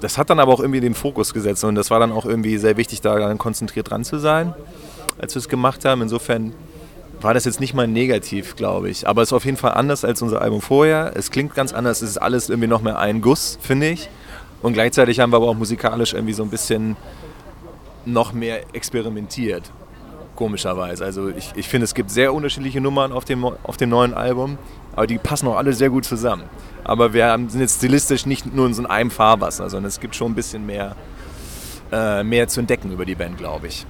Das 0.00 0.18
hat 0.18 0.30
dann 0.30 0.40
aber 0.40 0.52
auch 0.52 0.60
irgendwie 0.60 0.80
den 0.80 0.94
Fokus 0.94 1.32
gesetzt 1.34 1.64
und 1.64 1.74
das 1.74 1.90
war 1.90 2.00
dann 2.00 2.12
auch 2.12 2.26
irgendwie 2.26 2.58
sehr 2.58 2.76
wichtig, 2.76 3.00
da 3.00 3.18
dann 3.18 3.38
konzentriert 3.38 3.90
dran 3.90 4.04
zu 4.04 4.18
sein, 4.18 4.54
als 5.18 5.34
wir 5.34 5.40
es 5.40 5.48
gemacht 5.48 5.84
haben. 5.84 6.02
Insofern 6.02 6.52
war 7.20 7.34
das 7.34 7.44
jetzt 7.44 7.60
nicht 7.60 7.74
mal 7.74 7.86
negativ, 7.86 8.56
glaube 8.56 8.90
ich. 8.90 9.08
Aber 9.08 9.22
es 9.22 9.28
ist 9.28 9.32
auf 9.32 9.44
jeden 9.44 9.56
Fall 9.56 9.72
anders 9.72 10.04
als 10.04 10.20
unser 10.20 10.42
Album 10.42 10.60
vorher. 10.60 11.12
Es 11.14 11.30
klingt 11.30 11.54
ganz 11.54 11.72
anders. 11.72 12.02
Es 12.02 12.10
ist 12.10 12.18
alles 12.18 12.50
irgendwie 12.50 12.68
noch 12.68 12.82
mehr 12.82 12.98
ein 12.98 13.22
Guss, 13.22 13.58
finde 13.62 13.88
ich. 13.88 14.10
Und 14.62 14.74
gleichzeitig 14.74 15.20
haben 15.20 15.32
wir 15.32 15.36
aber 15.36 15.48
auch 15.48 15.54
musikalisch 15.54 16.12
irgendwie 16.12 16.34
so 16.34 16.42
ein 16.42 16.50
bisschen 16.50 16.96
noch 18.04 18.32
mehr 18.32 18.62
experimentiert. 18.74 19.70
Komischerweise. 20.34 21.04
Also 21.04 21.28
ich, 21.28 21.52
ich 21.54 21.68
finde, 21.68 21.84
es 21.84 21.94
gibt 21.94 22.10
sehr 22.10 22.34
unterschiedliche 22.34 22.80
Nummern 22.80 23.12
auf 23.12 23.24
dem, 23.24 23.44
auf 23.44 23.76
dem 23.76 23.90
neuen 23.90 24.14
Album, 24.14 24.58
aber 24.94 25.06
die 25.06 25.18
passen 25.18 25.46
auch 25.46 25.56
alle 25.56 25.72
sehr 25.72 25.90
gut 25.90 26.04
zusammen. 26.04 26.44
Aber 26.82 27.12
wir 27.12 27.38
sind 27.48 27.60
jetzt 27.60 27.78
stilistisch 27.78 28.26
nicht 28.26 28.52
nur 28.52 28.66
in 28.66 28.74
so 28.74 28.84
einem 28.84 29.10
Fahrwasser, 29.10 29.70
sondern 29.70 29.88
es 29.88 30.00
gibt 30.00 30.16
schon 30.16 30.32
ein 30.32 30.34
bisschen 30.34 30.66
mehr, 30.66 30.96
äh, 31.92 32.24
mehr 32.24 32.48
zu 32.48 32.60
entdecken 32.60 32.90
über 32.90 33.04
die 33.04 33.14
Band, 33.14 33.38
glaube 33.38 33.68
ich. 33.68 33.86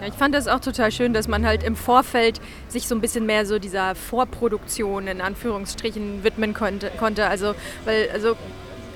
Ja, 0.00 0.06
ich 0.06 0.14
fand 0.14 0.34
das 0.34 0.46
auch 0.46 0.60
total 0.60 0.92
schön, 0.92 1.14
dass 1.14 1.26
man 1.26 1.46
halt 1.46 1.62
im 1.62 1.74
Vorfeld 1.74 2.40
sich 2.68 2.86
so 2.86 2.94
ein 2.94 3.00
bisschen 3.00 3.24
mehr 3.24 3.46
so 3.46 3.58
dieser 3.58 3.94
Vorproduktion 3.94 5.06
in 5.06 5.22
Anführungsstrichen 5.22 6.22
widmen 6.22 6.52
konnte. 6.52 6.90
konnte. 6.98 7.28
Also, 7.28 7.54
weil, 7.86 8.10
also, 8.12 8.36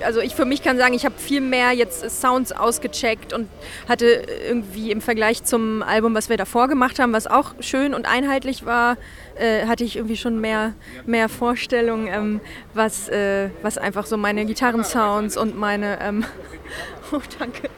also 0.03 0.19
ich 0.19 0.35
für 0.35 0.45
mich 0.45 0.63
kann 0.63 0.77
sagen, 0.77 0.93
ich 0.93 1.05
habe 1.05 1.15
viel 1.17 1.41
mehr 1.41 1.71
jetzt 1.71 2.09
Sounds 2.21 2.51
ausgecheckt 2.51 3.33
und 3.33 3.49
hatte 3.87 4.05
irgendwie 4.47 4.91
im 4.91 5.01
Vergleich 5.01 5.43
zum 5.43 5.83
Album, 5.83 6.13
was 6.13 6.29
wir 6.29 6.37
davor 6.37 6.67
gemacht 6.67 6.99
haben, 6.99 7.13
was 7.13 7.27
auch 7.27 7.53
schön 7.59 7.93
und 7.93 8.05
einheitlich 8.05 8.65
war, 8.65 8.97
äh, 9.35 9.65
hatte 9.67 9.83
ich 9.83 9.95
irgendwie 9.95 10.17
schon 10.17 10.39
mehr, 10.39 10.73
mehr 11.05 11.29
Vorstellung, 11.29 12.07
ähm, 12.07 12.41
was, 12.73 13.09
äh, 13.09 13.49
was 13.61 13.77
einfach 13.77 14.05
so 14.05 14.17
meine 14.17 14.45
Gitarrensounds 14.45 15.37
und 15.37 15.57
meine... 15.57 15.99
Ähm, 16.01 16.25
oh, 17.11 17.19
danke. 17.39 17.69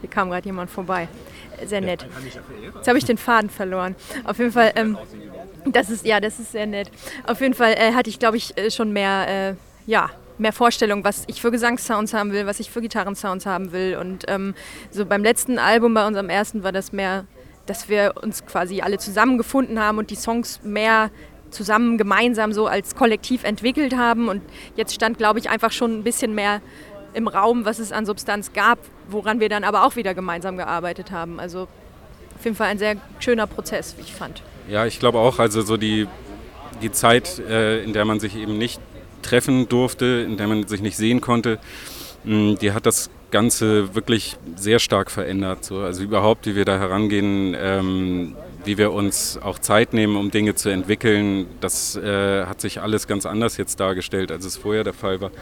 Hier 0.00 0.10
kam 0.10 0.30
gerade 0.30 0.46
jemand 0.46 0.70
vorbei. 0.70 1.08
Sehr 1.64 1.80
nett. 1.80 2.06
Jetzt 2.74 2.88
habe 2.88 2.98
ich 2.98 3.04
den 3.04 3.18
Faden 3.18 3.48
verloren. 3.50 3.94
Auf 4.24 4.38
jeden 4.38 4.52
Fall, 4.52 4.72
ähm, 4.76 4.98
das 5.66 5.88
ist 5.90 6.04
ja, 6.04 6.20
das 6.20 6.38
ist 6.38 6.52
sehr 6.52 6.66
nett. 6.66 6.90
Auf 7.26 7.40
jeden 7.40 7.54
Fall 7.54 7.72
äh, 7.72 7.92
hatte 7.92 8.10
ich, 8.10 8.18
glaube 8.18 8.36
ich, 8.36 8.56
äh, 8.58 8.70
schon 8.70 8.92
mehr, 8.92 9.26
äh, 9.28 9.54
ja, 9.86 10.10
mehr 10.38 10.52
Vorstellung, 10.52 11.04
was 11.04 11.24
ich 11.26 11.40
für 11.40 11.50
Gesangssounds 11.50 12.14
haben 12.14 12.32
will, 12.32 12.46
was 12.46 12.60
ich 12.60 12.70
für 12.70 12.80
Gitarrensounds 12.80 13.46
haben 13.46 13.72
will. 13.72 13.96
Und 14.00 14.24
ähm, 14.28 14.54
so 14.90 15.06
beim 15.06 15.22
letzten 15.22 15.58
Album, 15.58 15.94
bei 15.94 16.06
unserem 16.06 16.28
ersten, 16.28 16.62
war 16.62 16.72
das 16.72 16.92
mehr, 16.92 17.26
dass 17.66 17.88
wir 17.88 18.14
uns 18.20 18.44
quasi 18.44 18.80
alle 18.80 18.98
zusammengefunden 18.98 19.80
haben 19.80 19.98
und 19.98 20.10
die 20.10 20.16
Songs 20.16 20.60
mehr 20.62 21.10
zusammen 21.50 21.98
gemeinsam 21.98 22.52
so 22.52 22.66
als 22.66 22.94
Kollektiv 22.94 23.44
entwickelt 23.44 23.96
haben. 23.96 24.28
Und 24.28 24.42
jetzt 24.76 24.94
stand, 24.94 25.18
glaube 25.18 25.38
ich, 25.38 25.48
einfach 25.48 25.72
schon 25.72 25.98
ein 25.98 26.02
bisschen 26.02 26.34
mehr 26.34 26.60
im 27.14 27.28
Raum, 27.28 27.64
was 27.64 27.78
es 27.78 27.92
an 27.92 28.06
Substanz 28.06 28.52
gab, 28.52 28.78
woran 29.08 29.38
wir 29.38 29.48
dann 29.48 29.62
aber 29.62 29.84
auch 29.84 29.94
wieder 29.96 30.14
gemeinsam 30.14 30.56
gearbeitet 30.56 31.12
haben. 31.12 31.38
Also 31.38 31.68
auf 32.34 32.44
jeden 32.44 32.56
Fall 32.56 32.68
ein 32.68 32.78
sehr 32.78 32.96
schöner 33.20 33.46
Prozess, 33.46 33.94
wie 33.96 34.02
ich 34.02 34.12
fand. 34.12 34.42
Ja, 34.68 34.84
ich 34.86 34.98
glaube 34.98 35.18
auch, 35.18 35.38
also 35.38 35.62
so 35.62 35.76
die, 35.76 36.08
die 36.82 36.90
Zeit, 36.90 37.38
äh, 37.38 37.82
in 37.84 37.92
der 37.92 38.04
man 38.04 38.18
sich 38.18 38.36
eben 38.36 38.58
nicht 38.58 38.80
treffen 39.24 39.68
durfte, 39.68 40.24
in 40.26 40.36
der 40.36 40.46
man 40.46 40.66
sich 40.68 40.82
nicht 40.82 40.96
sehen 40.96 41.20
konnte, 41.20 41.58
mh, 42.24 42.56
die 42.60 42.72
hat 42.72 42.86
das 42.86 43.10
Ganze 43.30 43.96
wirklich 43.96 44.36
sehr 44.54 44.78
stark 44.78 45.10
verändert. 45.10 45.64
So. 45.64 45.78
Also 45.78 46.04
überhaupt, 46.04 46.46
wie 46.46 46.54
wir 46.54 46.64
da 46.64 46.78
herangehen, 46.78 47.56
ähm, 47.58 48.36
wie 48.64 48.78
wir 48.78 48.92
uns 48.92 49.38
auch 49.42 49.58
Zeit 49.58 49.92
nehmen, 49.92 50.16
um 50.16 50.30
Dinge 50.30 50.54
zu 50.54 50.68
entwickeln, 50.68 51.46
das 51.60 51.96
äh, 51.96 52.46
hat 52.46 52.60
sich 52.60 52.80
alles 52.80 53.06
ganz 53.06 53.26
anders 53.26 53.56
jetzt 53.56 53.80
dargestellt, 53.80 54.30
als 54.30 54.44
es 54.44 54.56
vorher 54.56 54.84
der 54.84 54.94
Fall 54.94 55.20
war. 55.20 55.32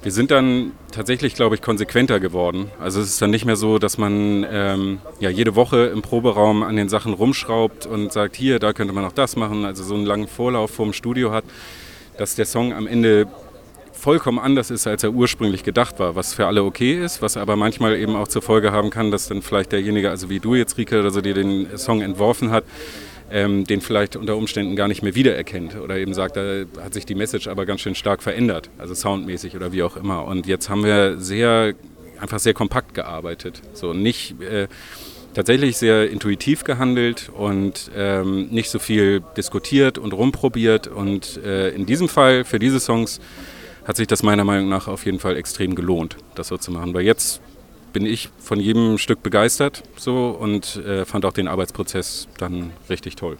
Wir 0.00 0.12
sind 0.12 0.30
dann 0.30 0.72
tatsächlich, 0.92 1.34
glaube 1.34 1.56
ich, 1.56 1.60
konsequenter 1.60 2.20
geworden. 2.20 2.70
Also 2.80 3.00
es 3.00 3.08
ist 3.08 3.20
dann 3.20 3.30
nicht 3.30 3.44
mehr 3.44 3.56
so, 3.56 3.80
dass 3.80 3.98
man 3.98 4.46
ähm, 4.48 5.00
ja, 5.18 5.28
jede 5.28 5.56
Woche 5.56 5.86
im 5.86 6.02
Proberaum 6.02 6.62
an 6.62 6.76
den 6.76 6.88
Sachen 6.88 7.14
rumschraubt 7.14 7.86
und 7.86 8.12
sagt, 8.12 8.36
hier, 8.36 8.60
da 8.60 8.72
könnte 8.72 8.94
man 8.94 9.02
noch 9.02 9.12
das 9.12 9.34
machen, 9.34 9.64
also 9.64 9.82
so 9.82 9.94
einen 9.94 10.06
langen 10.06 10.28
Vorlauf 10.28 10.70
vorm 10.70 10.92
Studio 10.92 11.32
hat, 11.32 11.44
dass 12.18 12.34
der 12.34 12.44
Song 12.44 12.72
am 12.72 12.86
Ende 12.86 13.26
vollkommen 13.92 14.38
anders 14.38 14.70
ist, 14.70 14.86
als 14.86 15.02
er 15.02 15.10
ursprünglich 15.10 15.64
gedacht 15.64 15.98
war, 15.98 16.14
was 16.14 16.34
für 16.34 16.46
alle 16.46 16.62
okay 16.62 17.02
ist, 17.02 17.20
was 17.20 17.36
aber 17.36 17.56
manchmal 17.56 17.96
eben 17.96 18.14
auch 18.14 18.28
zur 18.28 18.42
Folge 18.42 18.72
haben 18.72 18.90
kann, 18.90 19.10
dass 19.10 19.28
dann 19.28 19.42
vielleicht 19.42 19.72
derjenige, 19.72 20.10
also 20.10 20.30
wie 20.30 20.38
du 20.38 20.54
jetzt, 20.54 20.78
Rike, 20.78 21.00
oder 21.00 21.10
so, 21.10 21.20
die 21.20 21.34
den 21.34 21.76
Song 21.76 22.00
entworfen 22.00 22.50
hat, 22.50 22.64
ähm, 23.30 23.64
den 23.64 23.80
vielleicht 23.80 24.16
unter 24.16 24.36
Umständen 24.36 24.76
gar 24.76 24.88
nicht 24.88 25.02
mehr 25.02 25.14
wiedererkennt 25.14 25.76
oder 25.76 25.96
eben 25.98 26.14
sagt, 26.14 26.36
da 26.36 26.64
hat 26.82 26.94
sich 26.94 27.06
die 27.06 27.14
Message 27.14 27.48
aber 27.48 27.66
ganz 27.66 27.80
schön 27.80 27.94
stark 27.94 28.22
verändert, 28.22 28.70
also 28.78 28.94
soundmäßig 28.94 29.56
oder 29.56 29.72
wie 29.72 29.82
auch 29.82 29.96
immer. 29.96 30.24
Und 30.24 30.46
jetzt 30.46 30.68
haben 30.68 30.84
wir 30.84 31.18
sehr, 31.18 31.74
einfach 32.20 32.38
sehr 32.38 32.54
kompakt 32.54 32.94
gearbeitet, 32.94 33.60
so 33.74 33.92
nicht 33.92 34.40
äh, 34.40 34.68
tatsächlich 35.38 35.76
sehr 35.76 36.10
intuitiv 36.10 36.64
gehandelt 36.64 37.30
und 37.32 37.92
ähm, 37.94 38.48
nicht 38.48 38.70
so 38.70 38.80
viel 38.80 39.22
diskutiert 39.36 39.96
und 39.96 40.12
rumprobiert. 40.12 40.88
Und 40.88 41.36
äh, 41.44 41.68
in 41.68 41.86
diesem 41.86 42.08
Fall, 42.08 42.42
für 42.44 42.58
diese 42.58 42.80
Songs, 42.80 43.20
hat 43.86 43.96
sich 43.96 44.08
das 44.08 44.24
meiner 44.24 44.42
Meinung 44.42 44.68
nach 44.68 44.88
auf 44.88 45.06
jeden 45.06 45.20
Fall 45.20 45.36
extrem 45.36 45.76
gelohnt, 45.76 46.16
das 46.34 46.48
so 46.48 46.56
zu 46.56 46.72
machen. 46.72 46.92
Weil 46.92 47.04
jetzt 47.04 47.40
bin 47.92 48.04
ich 48.04 48.30
von 48.40 48.58
jedem 48.58 48.98
Stück 48.98 49.22
begeistert 49.22 49.84
so 49.96 50.30
und 50.30 50.74
äh, 50.84 51.04
fand 51.04 51.24
auch 51.24 51.32
den 51.32 51.46
Arbeitsprozess 51.46 52.26
dann 52.38 52.72
richtig 52.90 53.14
toll. 53.14 53.38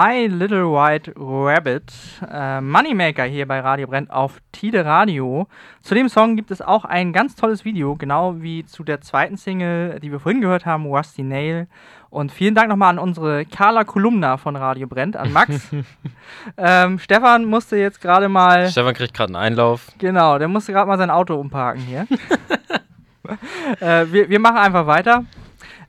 My 0.00 0.28
Little 0.28 0.72
White 0.72 1.12
Rabbit, 1.14 1.92
äh, 2.26 2.62
Moneymaker 2.62 3.24
hier 3.24 3.46
bei 3.46 3.60
Radio 3.60 3.86
Brennt 3.86 4.10
auf 4.10 4.40
Tide 4.50 4.86
Radio. 4.86 5.46
Zu 5.82 5.94
dem 5.94 6.08
Song 6.08 6.36
gibt 6.36 6.50
es 6.50 6.62
auch 6.62 6.86
ein 6.86 7.12
ganz 7.12 7.36
tolles 7.36 7.66
Video, 7.66 7.96
genau 7.96 8.40
wie 8.40 8.64
zu 8.64 8.82
der 8.82 9.02
zweiten 9.02 9.36
Single, 9.36 10.00
die 10.00 10.10
wir 10.10 10.18
vorhin 10.18 10.40
gehört 10.40 10.64
haben, 10.64 10.86
Rusty 10.86 11.22
Nail. 11.22 11.68
Und 12.08 12.32
vielen 12.32 12.54
Dank 12.54 12.70
nochmal 12.70 12.88
an 12.88 12.98
unsere 12.98 13.44
Carla 13.44 13.84
Kolumna 13.84 14.38
von 14.38 14.56
Radio 14.56 14.86
Brennt, 14.86 15.18
an 15.18 15.34
Max. 15.34 15.68
ähm, 16.56 16.98
Stefan 16.98 17.44
musste 17.44 17.76
jetzt 17.76 18.00
gerade 18.00 18.30
mal. 18.30 18.70
Stefan 18.70 18.94
kriegt 18.94 19.12
gerade 19.12 19.34
einen 19.34 19.44
Einlauf. 19.44 19.88
Genau, 19.98 20.38
der 20.38 20.48
musste 20.48 20.72
gerade 20.72 20.88
mal 20.88 20.96
sein 20.96 21.10
Auto 21.10 21.34
umparken 21.34 21.82
hier. 21.82 22.06
äh, 23.80 24.06
wir, 24.10 24.30
wir 24.30 24.40
machen 24.40 24.56
einfach 24.56 24.86
weiter. 24.86 25.26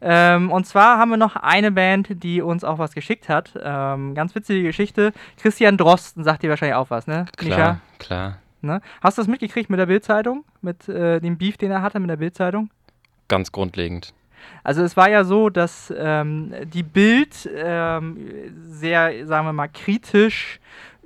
Ähm, 0.01 0.51
und 0.51 0.65
zwar 0.65 0.97
haben 0.97 1.09
wir 1.09 1.17
noch 1.17 1.35
eine 1.35 1.71
Band, 1.71 2.23
die 2.23 2.41
uns 2.41 2.63
auch 2.63 2.79
was 2.79 2.93
geschickt 2.93 3.29
hat. 3.29 3.53
Ähm, 3.61 4.15
ganz 4.15 4.33
witzige 4.33 4.63
Geschichte. 4.63 5.13
Christian 5.37 5.77
Drosten 5.77 6.23
sagt 6.23 6.43
dir 6.43 6.49
wahrscheinlich 6.49 6.75
auch 6.75 6.89
was, 6.89 7.07
ne? 7.07 7.25
Klar, 7.37 7.81
klar. 7.99 8.37
Ne? 8.61 8.81
Hast 9.01 9.17
du 9.17 9.21
das 9.21 9.27
mitgekriegt 9.27 9.69
mit 9.69 9.79
der 9.79 9.85
Bildzeitung? 9.87 10.43
Mit 10.61 10.87
äh, 10.87 11.19
dem 11.19 11.37
Beef, 11.37 11.57
den 11.57 11.71
er 11.71 11.81
hatte 11.81 11.99
mit 11.99 12.09
der 12.09 12.17
Bildzeitung? 12.17 12.69
Ganz 13.27 13.51
grundlegend. 13.51 14.13
Also 14.63 14.83
es 14.83 14.97
war 14.97 15.09
ja 15.09 15.23
so, 15.23 15.49
dass 15.49 15.93
ähm, 15.95 16.53
die 16.73 16.83
Bild 16.83 17.49
ähm, 17.55 18.17
sehr, 18.69 19.25
sagen 19.25 19.47
wir 19.47 19.53
mal, 19.53 19.67
kritisch 19.67 20.59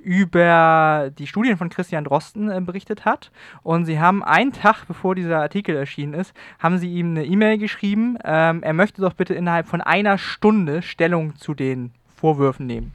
über 0.06 1.10
die 1.18 1.26
Studien 1.26 1.56
von 1.56 1.68
Christian 1.68 2.04
Drosten 2.04 2.48
äh, 2.48 2.60
berichtet 2.60 3.04
hat. 3.04 3.32
Und 3.64 3.86
sie 3.86 3.98
haben 3.98 4.22
einen 4.22 4.52
Tag, 4.52 4.84
bevor 4.86 5.16
dieser 5.16 5.40
Artikel 5.40 5.74
erschienen 5.74 6.14
ist, 6.14 6.32
haben 6.60 6.78
sie 6.78 6.88
ihm 6.88 7.10
eine 7.10 7.24
E-Mail 7.24 7.58
geschrieben, 7.58 8.16
ähm, 8.24 8.62
er 8.62 8.72
möchte 8.72 9.02
doch 9.02 9.14
bitte 9.14 9.34
innerhalb 9.34 9.66
von 9.66 9.80
einer 9.80 10.16
Stunde 10.16 10.82
Stellung 10.82 11.34
zu 11.34 11.54
den 11.54 11.90
Vorwürfen 12.14 12.66
nehmen. 12.66 12.92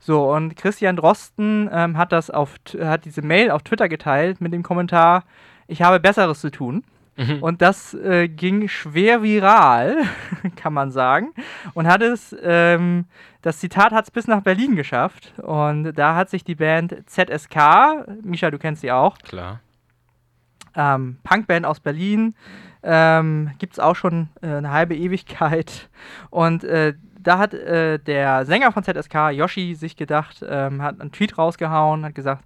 So, 0.00 0.32
und 0.32 0.56
Christian 0.56 0.96
Drosten 0.96 1.70
ähm, 1.72 1.96
hat 1.96 2.10
das 2.10 2.30
auf, 2.30 2.56
hat 2.80 3.04
diese 3.04 3.22
Mail 3.22 3.52
auf 3.52 3.62
Twitter 3.62 3.88
geteilt 3.88 4.40
mit 4.40 4.52
dem 4.52 4.64
Kommentar, 4.64 5.22
ich 5.68 5.82
habe 5.82 6.00
Besseres 6.00 6.40
zu 6.40 6.50
tun. 6.50 6.82
Und 7.40 7.60
das 7.60 7.94
äh, 7.94 8.28
ging 8.28 8.68
schwer 8.68 9.22
viral, 9.22 9.96
kann 10.56 10.72
man 10.72 10.90
sagen. 10.90 11.32
Und 11.74 11.86
hat 11.86 12.02
es, 12.02 12.34
ähm, 12.42 13.06
das 13.42 13.58
Zitat 13.58 13.92
hat 13.92 14.04
es 14.04 14.10
bis 14.10 14.26
nach 14.26 14.40
Berlin 14.42 14.76
geschafft. 14.76 15.34
Und 15.38 15.92
da 15.92 16.14
hat 16.14 16.30
sich 16.30 16.44
die 16.44 16.54
Band 16.54 16.96
ZSK, 17.06 18.06
Misha, 18.22 18.50
du 18.50 18.58
kennst 18.58 18.82
sie 18.82 18.92
auch, 18.92 19.18
Klar. 19.18 19.60
ähm, 20.74 21.18
Punkband 21.22 21.66
aus 21.66 21.80
Berlin, 21.80 22.34
ähm, 22.82 23.50
gibt 23.58 23.74
es 23.74 23.78
auch 23.78 23.96
schon 23.96 24.30
äh, 24.40 24.46
eine 24.46 24.70
halbe 24.70 24.96
Ewigkeit. 24.96 25.90
Und 26.30 26.64
äh, 26.64 26.94
da 27.22 27.38
hat 27.38 27.52
äh, 27.52 27.98
der 27.98 28.46
Sänger 28.46 28.72
von 28.72 28.82
ZSK, 28.82 29.32
Yoshi, 29.32 29.74
sich 29.74 29.96
gedacht, 29.96 30.42
ähm, 30.48 30.80
hat 30.80 31.00
einen 31.00 31.12
Tweet 31.12 31.36
rausgehauen, 31.36 32.04
hat 32.04 32.14
gesagt, 32.14 32.44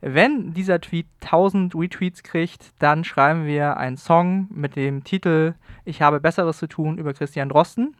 wenn 0.00 0.52
dieser 0.52 0.80
Tweet 0.80 1.06
1000 1.22 1.74
Retweets 1.74 2.22
kriegt, 2.22 2.72
dann 2.78 3.04
schreiben 3.04 3.46
wir 3.46 3.76
einen 3.76 3.96
Song 3.96 4.48
mit 4.50 4.76
dem 4.76 5.04
Titel 5.04 5.54
Ich 5.84 6.02
habe 6.02 6.20
Besseres 6.20 6.58
zu 6.58 6.66
tun 6.66 6.98
über 6.98 7.14
Christian 7.14 7.48
Drosten. 7.48 7.96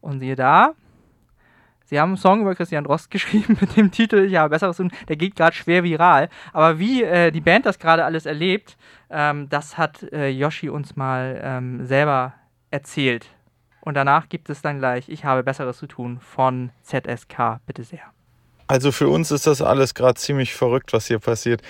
Und 0.00 0.20
siehe 0.20 0.36
da, 0.36 0.74
sie 1.84 2.00
haben 2.00 2.10
einen 2.10 2.16
Song 2.16 2.42
über 2.42 2.54
Christian 2.54 2.84
Drosten 2.84 3.10
geschrieben 3.12 3.56
mit 3.60 3.76
dem 3.76 3.90
Titel 3.90 4.18
Ich 4.24 4.36
habe 4.36 4.50
Besseres 4.50 4.76
zu 4.76 4.84
tun. 4.84 4.92
Der 5.08 5.16
geht 5.16 5.36
gerade 5.36 5.54
schwer 5.54 5.84
viral. 5.84 6.28
Aber 6.52 6.78
wie 6.78 7.02
äh, 7.02 7.30
die 7.30 7.40
Band 7.40 7.66
das 7.66 7.78
gerade 7.78 8.04
alles 8.04 8.26
erlebt, 8.26 8.76
ähm, 9.10 9.48
das 9.48 9.78
hat 9.78 10.02
äh, 10.12 10.28
Yoshi 10.28 10.68
uns 10.68 10.96
mal 10.96 11.40
ähm, 11.42 11.84
selber 11.84 12.34
erzählt. 12.70 13.28
Und 13.80 13.94
danach 13.94 14.28
gibt 14.28 14.48
es 14.48 14.62
dann 14.62 14.78
gleich 14.78 15.08
Ich 15.08 15.24
habe 15.24 15.42
Besseres 15.42 15.78
zu 15.78 15.86
tun 15.86 16.20
von 16.20 16.70
ZSK. 16.82 17.60
Bitte 17.66 17.82
sehr. 17.82 18.12
Also 18.66 18.92
für 18.92 19.08
uns 19.08 19.30
ist 19.30 19.46
das 19.46 19.62
alles 19.62 19.94
gerade 19.94 20.14
ziemlich 20.14 20.54
verrückt, 20.54 20.92
was 20.92 21.06
hier 21.06 21.18
passiert. 21.18 21.62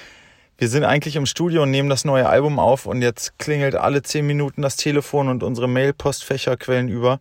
Wir 0.58 0.68
sind 0.68 0.84
eigentlich 0.84 1.16
im 1.16 1.26
Studio 1.26 1.64
und 1.64 1.70
nehmen 1.70 1.88
das 1.88 2.04
neue 2.04 2.28
Album 2.28 2.58
auf 2.58 2.86
und 2.86 3.02
jetzt 3.02 3.38
klingelt 3.38 3.74
alle 3.74 4.02
zehn 4.02 4.26
Minuten 4.26 4.62
das 4.62 4.76
Telefon 4.76 5.28
und 5.28 5.42
unsere 5.42 5.68
Mail-Postfächer 5.68 6.56
quellen 6.56 6.88
über. 6.88 7.18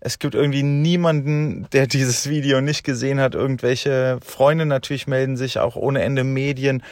Es 0.00 0.18
gibt 0.18 0.34
irgendwie 0.34 0.62
niemanden, 0.62 1.66
der 1.72 1.86
dieses 1.86 2.28
Video 2.28 2.60
nicht 2.60 2.84
gesehen 2.84 3.20
hat. 3.20 3.34
Irgendwelche 3.34 4.18
Freunde 4.24 4.64
natürlich 4.64 5.06
melden 5.06 5.36
sich, 5.36 5.58
auch 5.58 5.76
ohne 5.76 6.02
Ende 6.02 6.24
Medien. 6.24 6.82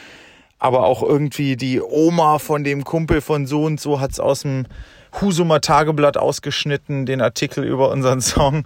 Aber 0.59 0.85
auch 0.85 1.03
irgendwie 1.03 1.55
die 1.55 1.81
Oma 1.81 2.39
von 2.39 2.63
dem 2.63 2.83
Kumpel 2.83 3.21
von 3.21 3.45
so 3.45 3.63
und 3.63 3.79
so 3.79 3.99
hat 3.99 4.11
es 4.11 4.19
aus 4.19 4.41
dem 4.41 4.65
Husumer 5.21 5.61
Tageblatt 5.61 6.17
ausgeschnitten, 6.17 7.05
den 7.05 7.21
Artikel 7.21 7.63
über 7.63 7.91
unseren 7.91 8.21
Song. 8.21 8.65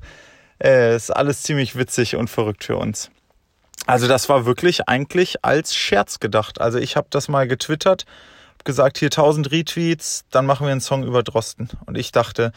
Äh, 0.63 0.95
ist 0.95 1.09
alles 1.09 1.43
ziemlich 1.43 1.75
witzig 1.77 2.15
und 2.15 2.29
verrückt 2.29 2.63
für 2.63 2.77
uns. 2.77 3.09
Also 3.88 4.07
das 4.07 4.29
war 4.29 4.45
wirklich 4.45 4.88
eigentlich 4.88 5.43
als 5.43 5.75
Scherz 5.75 6.19
gedacht. 6.19 6.61
Also 6.61 6.77
ich 6.77 6.95
habe 6.95 7.07
das 7.09 7.27
mal 7.27 7.47
getwittert, 7.47 8.05
gesagt, 8.63 8.97
hier 8.99 9.07
1000 9.07 9.51
Retweets, 9.51 10.25
dann 10.29 10.45
machen 10.45 10.67
wir 10.67 10.71
einen 10.71 10.82
Song 10.82 11.03
über 11.03 11.23
Drosten. 11.23 11.69
Und 11.86 11.97
ich 11.97 12.11
dachte, 12.11 12.51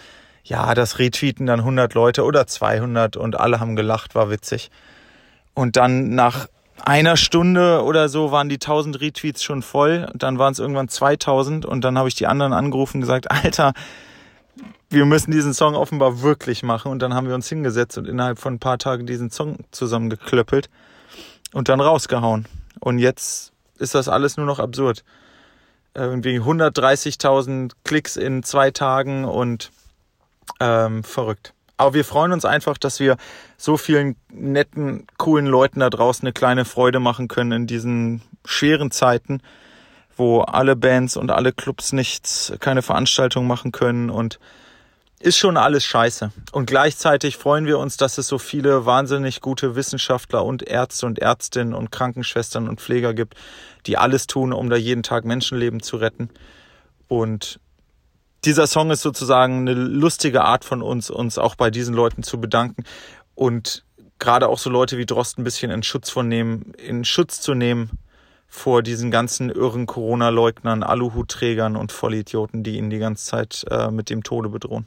ja, 0.45 0.75
das 0.75 0.99
retweeten 0.99 1.47
dann 1.47 1.61
100 1.61 1.95
Leute 1.95 2.25
oder 2.25 2.47
200 2.47 3.17
und 3.17 3.39
alle 3.41 3.61
haben 3.61 3.77
gelacht, 3.77 4.15
war 4.15 4.31
witzig. 4.31 4.71
Und 5.55 5.77
dann 5.77 6.15
nach 6.15 6.49
einer 6.83 7.17
Stunde 7.17 7.83
oder 7.83 8.09
so 8.09 8.31
waren 8.31 8.49
die 8.49 8.57
1000 8.57 9.01
Retweets 9.01 9.43
schon 9.43 9.63
voll. 9.63 10.07
Dann 10.15 10.39
waren 10.39 10.53
es 10.53 10.59
irgendwann 10.59 10.89
2000 10.89 11.65
und 11.65 11.83
dann 11.83 11.97
habe 11.97 12.09
ich 12.09 12.15
die 12.15 12.27
anderen 12.27 12.53
angerufen 12.53 12.99
und 12.99 13.01
gesagt, 13.03 13.31
Alter, 13.31 13.73
wir 14.91 15.07
müssen 15.07 15.31
diesen 15.31 15.55
Song 15.55 15.75
offenbar 15.75 16.21
wirklich 16.21 16.63
machen. 16.63 16.93
Und 16.93 16.99
dann 17.01 17.15
haben 17.15 17.27
wir 17.27 17.35
uns 17.35 17.49
hingesetzt 17.49 17.97
und 17.97 18.07
innerhalb 18.07 18.39
von 18.39 18.55
ein 18.55 18.59
paar 18.59 18.79
Tagen 18.79 19.07
diesen 19.07 19.31
Song 19.31 19.57
zusammengeklöppelt 19.71 20.69
und 21.53 21.69
dann 21.69 21.81
rausgehauen. 21.81 22.47
Und 22.81 22.99
jetzt 22.99 23.53
ist 23.79 23.95
das 23.95 24.09
alles 24.09 24.37
nur 24.37 24.47
noch 24.47 24.59
absurd. 24.59 25.05
Irgendwie 25.95 26.41
130.000 26.41 27.73
Klicks 27.85 28.17
in 28.17 28.43
zwei 28.43 28.71
Tagen 28.71 29.25
und 29.25 29.71
ähm, 30.61 31.05
verrückt. 31.05 31.55
Aber 31.77 31.95
wir 31.95 32.05
freuen 32.05 32.33
uns 32.33 32.45
einfach, 32.45 32.79
dass 32.79 33.01
wir 33.01 33.17
so 33.57 33.77
vielen 33.77 34.17
netten, 34.33 35.07
coolen 35.19 35.47
Leuten 35.47 35.81
da 35.81 35.91
draußen 35.91 36.25
eine 36.27 36.33
kleine 36.33 36.65
Freude 36.65 37.01
machen 37.01 37.29
können 37.29 37.53
in 37.53 37.67
diesen 37.67 38.23
schweren 38.45 38.91
Zeiten, 38.91 39.41
wo 40.17 40.41
alle 40.43 40.77
Bands 40.77 41.17
und 41.17 41.31
alle 41.31 41.53
Clubs 41.53 41.93
nichts, 41.93 42.53
keine 42.61 42.83
Veranstaltungen 42.83 43.49
machen 43.49 43.73
können 43.73 44.11
und 44.11 44.39
ist 45.25 45.39
schon 45.39 45.57
alles 45.57 45.85
scheiße. 45.85 46.33
Und 46.53 46.67
gleichzeitig 46.67 47.39
freuen 47.39 47.65
wir 47.65 47.79
uns, 47.79 47.97
dass 47.97 48.19
es 48.19 48.29
so 48.29 48.37
viele 48.37 48.85
wahnsinnig 48.85 49.41
gute 49.41 49.75
Wissenschaftler 49.75 50.45
und 50.45 50.63
Ärzte 50.63 51.07
und 51.07 51.19
Ärztinnen 51.19 51.73
und 51.73 51.91
Krankenschwestern 51.91 52.69
und 52.69 52.79
Pfleger 52.79 53.15
gibt, 53.15 53.35
die 53.87 53.97
alles 53.97 54.27
tun, 54.27 54.53
um 54.53 54.69
da 54.69 54.77
jeden 54.77 55.03
Tag 55.03 55.25
Menschenleben 55.25 55.81
zu 55.83 55.97
retten. 55.97 56.29
Und 57.09 57.59
dieser 58.45 58.67
Song 58.67 58.91
ist 58.91 59.01
sozusagen 59.01 59.61
eine 59.61 59.73
lustige 59.73 60.45
Art 60.45 60.63
von 60.63 60.83
uns, 60.83 61.09
uns 61.09 61.39
auch 61.39 61.55
bei 61.55 61.71
diesen 61.71 61.95
Leuten 61.95 62.23
zu 62.23 62.39
bedanken 62.39 62.85
und 63.35 63.83
gerade 64.19 64.49
auch 64.49 64.59
so 64.59 64.69
Leute 64.69 64.99
wie 64.99 65.07
Drost 65.07 65.39
ein 65.39 65.45
bisschen 65.45 65.71
in 65.71 65.83
Schutz 65.83 66.11
von 66.11 66.29
nehmen, 66.29 66.75
in 66.75 67.07
Schutz 67.07 67.41
zu 67.41 67.55
nehmen 67.55 67.91
vor 68.47 68.83
diesen 68.83 69.11
ganzen 69.11 69.49
irren 69.49 69.87
Corona-Leugnern, 69.87 70.83
Aluhutträgern 70.83 71.77
und 71.77 71.93
Vollidioten, 71.93 72.63
die 72.63 72.77
ihn 72.77 72.91
die 72.91 72.99
ganze 72.99 73.25
Zeit 73.25 73.65
äh, 73.71 73.91
mit 73.91 74.11
dem 74.11 74.23
Tode 74.23 74.51
bedrohen. 74.51 74.87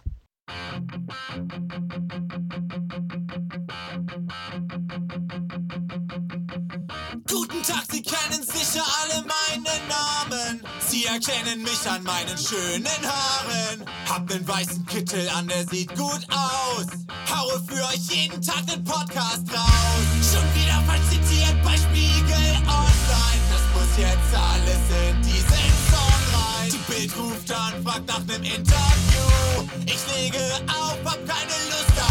Guten 7.30 7.64
Tag, 7.64 7.84
Sie 7.92 8.02
kennen 8.02 8.44
sicher 8.44 8.84
alle 9.02 9.24
meinen 9.24 9.88
Namen. 9.88 10.62
Sie 10.88 11.06
erkennen 11.06 11.64
mich 11.64 11.90
an 11.90 12.04
meinen 12.04 12.38
schönen 12.38 12.86
Haaren. 12.86 13.86
Hab 14.08 14.30
nen 14.30 14.48
weißen 14.48 14.86
Kittel 14.86 15.28
an, 15.30 15.48
der 15.48 15.68
sieht 15.68 15.96
gut 15.96 16.28
aus. 16.30 16.88
Haue 17.30 17.64
für 17.68 17.84
euch 17.88 18.08
jeden 18.10 18.42
Tag 18.42 18.66
nen 18.68 18.84
Podcast 18.84 19.44
raus. 19.52 20.06
Schon 20.32 20.46
wieder 20.56 20.82
verzitiert 20.86 21.62
bei 21.64 21.76
Spiegel 21.76 22.56
Online. 22.68 23.42
Das 23.52 23.64
muss 23.74 23.98
jetzt 23.98 24.36
alles 24.36 25.10
in 25.10 25.22
diesen 25.22 25.77
Bild 26.98 27.16
ruft 27.16 27.52
an, 27.52 27.84
fragt 27.84 28.08
nach 28.08 28.26
nem 28.26 28.42
Interview. 28.42 29.68
Ich 29.86 30.04
lege 30.16 30.40
auf, 30.68 30.98
hab 31.06 31.28
keine 31.28 31.54
Lust 31.70 31.92
dazu. 31.96 32.07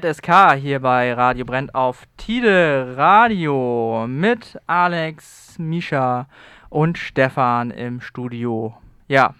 ZSK 0.00 0.56
hier 0.60 0.80
bei 0.80 1.14
Radio 1.14 1.46
Brennt 1.46 1.74
auf 1.74 2.06
Tide 2.18 2.94
Radio 2.98 4.04
mit 4.06 4.60
Alex, 4.66 5.58
Misha 5.58 6.26
und 6.68 6.98
Stefan 6.98 7.70
im 7.70 8.02
Studio. 8.02 8.76
Ja, 9.08 9.34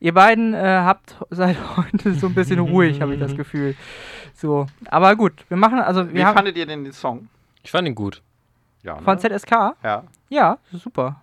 ihr 0.00 0.14
beiden 0.14 0.54
äh, 0.54 0.58
habt 0.58 1.16
seit 1.30 1.58
heute 1.76 2.14
so 2.14 2.28
ein 2.28 2.34
bisschen 2.34 2.60
ruhig, 2.60 3.02
habe 3.02 3.12
ich 3.12 3.20
das 3.20 3.36
Gefühl. 3.36 3.76
So, 4.32 4.64
aber 4.86 5.16
gut, 5.16 5.44
wir 5.48 5.58
machen 5.58 5.78
also 5.80 6.06
wir 6.08 6.14
Wie 6.14 6.24
haben 6.24 6.34
fandet 6.34 6.56
ihr 6.56 6.64
denn 6.64 6.84
den 6.84 6.92
Song? 6.94 7.28
Ich 7.62 7.70
fand 7.70 7.86
ihn 7.86 7.94
gut. 7.94 8.22
Ja, 8.82 8.96
von 8.96 9.18
ne? 9.18 9.38
ZSK. 9.38 9.50
Ja. 9.82 10.04
Ja, 10.30 10.58
super. 10.72 11.20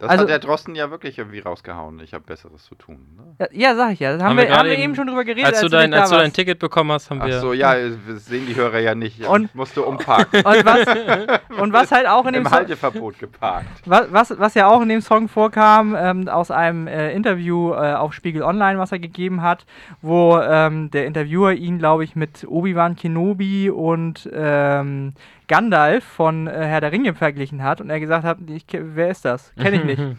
Das 0.00 0.08
Also- 0.08 0.22
hat 0.22 0.30
der 0.30 0.38
Drosten 0.38 0.74
ja 0.74 0.90
wirklich 0.90 1.18
irgendwie 1.18 1.40
rausgehauen. 1.40 2.00
Ich 2.00 2.14
habe 2.14 2.24
Besseres 2.24 2.64
zu 2.64 2.74
tun. 2.74 2.96
Ne? 3.38 3.48
Ja, 3.52 3.74
sag 3.76 3.92
ich 3.92 4.00
ja. 4.00 4.14
Das 4.14 4.22
haben, 4.22 4.36
wir, 4.38 4.50
haben 4.50 4.66
wir 4.68 4.78
eben 4.78 4.94
schon 4.94 5.06
drüber 5.06 5.24
geredet. 5.24 5.44
Als, 5.46 5.60
du 5.60 5.68
dein, 5.68 5.92
als 5.92 6.08
du 6.10 6.16
dein. 6.16 6.32
Ticket 6.32 6.58
bekommen 6.58 6.90
hast, 6.92 7.10
haben 7.10 7.20
Ach 7.22 7.26
wir. 7.26 7.38
so, 7.40 7.52
ja, 7.52 7.74
das 8.08 8.24
sehen 8.26 8.46
die 8.46 8.56
Hörer 8.56 8.78
ja 8.80 8.94
nicht. 8.94 9.24
Und- 9.26 9.44
Ich 9.44 9.54
musste 9.54 9.82
umparken. 9.82 10.40
Und 10.44 10.64
was, 10.64 11.40
und 11.60 11.72
was 11.72 11.92
halt 11.92 12.06
auch 12.08 12.24
in 12.26 12.32
dem 12.32 12.42
Im 12.42 12.48
Song- 12.48 12.58
Halteverbot 12.58 13.18
geparkt. 13.18 13.68
Was, 13.84 14.06
was, 14.10 14.38
was 14.38 14.54
ja 14.54 14.68
auch 14.68 14.80
in 14.80 14.88
dem 14.88 15.02
Song 15.02 15.28
vorkam, 15.28 15.94
ähm, 15.98 16.28
aus 16.28 16.50
einem 16.50 16.86
äh, 16.86 17.12
Interview 17.12 17.72
äh, 17.72 17.92
auf 17.94 18.14
Spiegel 18.14 18.42
Online, 18.42 18.78
was 18.78 18.92
er 18.92 18.98
gegeben 19.00 19.42
hat, 19.42 19.66
wo 20.00 20.38
ähm, 20.38 20.90
der 20.90 21.06
Interviewer 21.06 21.52
ihn, 21.52 21.78
glaube 21.78 22.04
ich, 22.04 22.16
mit 22.16 22.46
Obi-Wan 22.48 22.96
Kenobi 22.96 23.68
und 23.70 24.28
ähm, 24.32 25.12
Gandalf 25.50 26.04
von 26.04 26.46
äh, 26.46 26.52
Herr 26.52 26.80
der 26.80 26.92
Ringe 26.92 27.12
verglichen 27.12 27.64
hat 27.64 27.80
und 27.80 27.90
er 27.90 27.98
gesagt 27.98 28.24
hat, 28.24 28.38
ich, 28.48 28.64
wer 28.70 29.10
ist 29.10 29.24
das? 29.24 29.52
Kenne 29.56 29.76
ich 29.78 29.84
nicht. 29.84 29.98
Ja. 29.98 30.16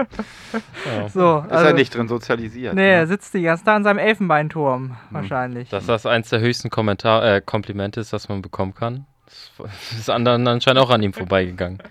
So, 1.08 1.44
Ist 1.44 1.50
er 1.52 1.74
nicht 1.74 1.94
drin 1.94 2.08
sozialisiert? 2.08 2.74
Nee, 2.74 2.80
ne? 2.80 2.88
er 2.88 3.06
sitzt 3.06 3.34
die 3.34 3.42
ganze 3.42 3.64
Zeit 3.64 3.74
an 3.76 3.84
seinem 3.84 3.98
Elfenbeinturm, 3.98 4.96
wahrscheinlich. 5.10 5.68
Dass 5.68 5.84
das 5.84 6.06
eins 6.06 6.30
der 6.30 6.40
höchsten 6.40 6.70
Kommentar 6.70 7.22
äh, 7.22 7.42
Komplimente 7.44 8.00
ist, 8.00 8.10
das 8.14 8.30
man 8.30 8.40
bekommen 8.40 8.72
kann. 8.72 9.04
Das 9.26 9.50
ist 9.98 10.08
anderen 10.08 10.48
anscheinend 10.48 10.80
auch 10.82 10.88
an 10.88 11.02
ihm 11.02 11.12
vorbeigegangen. 11.12 11.82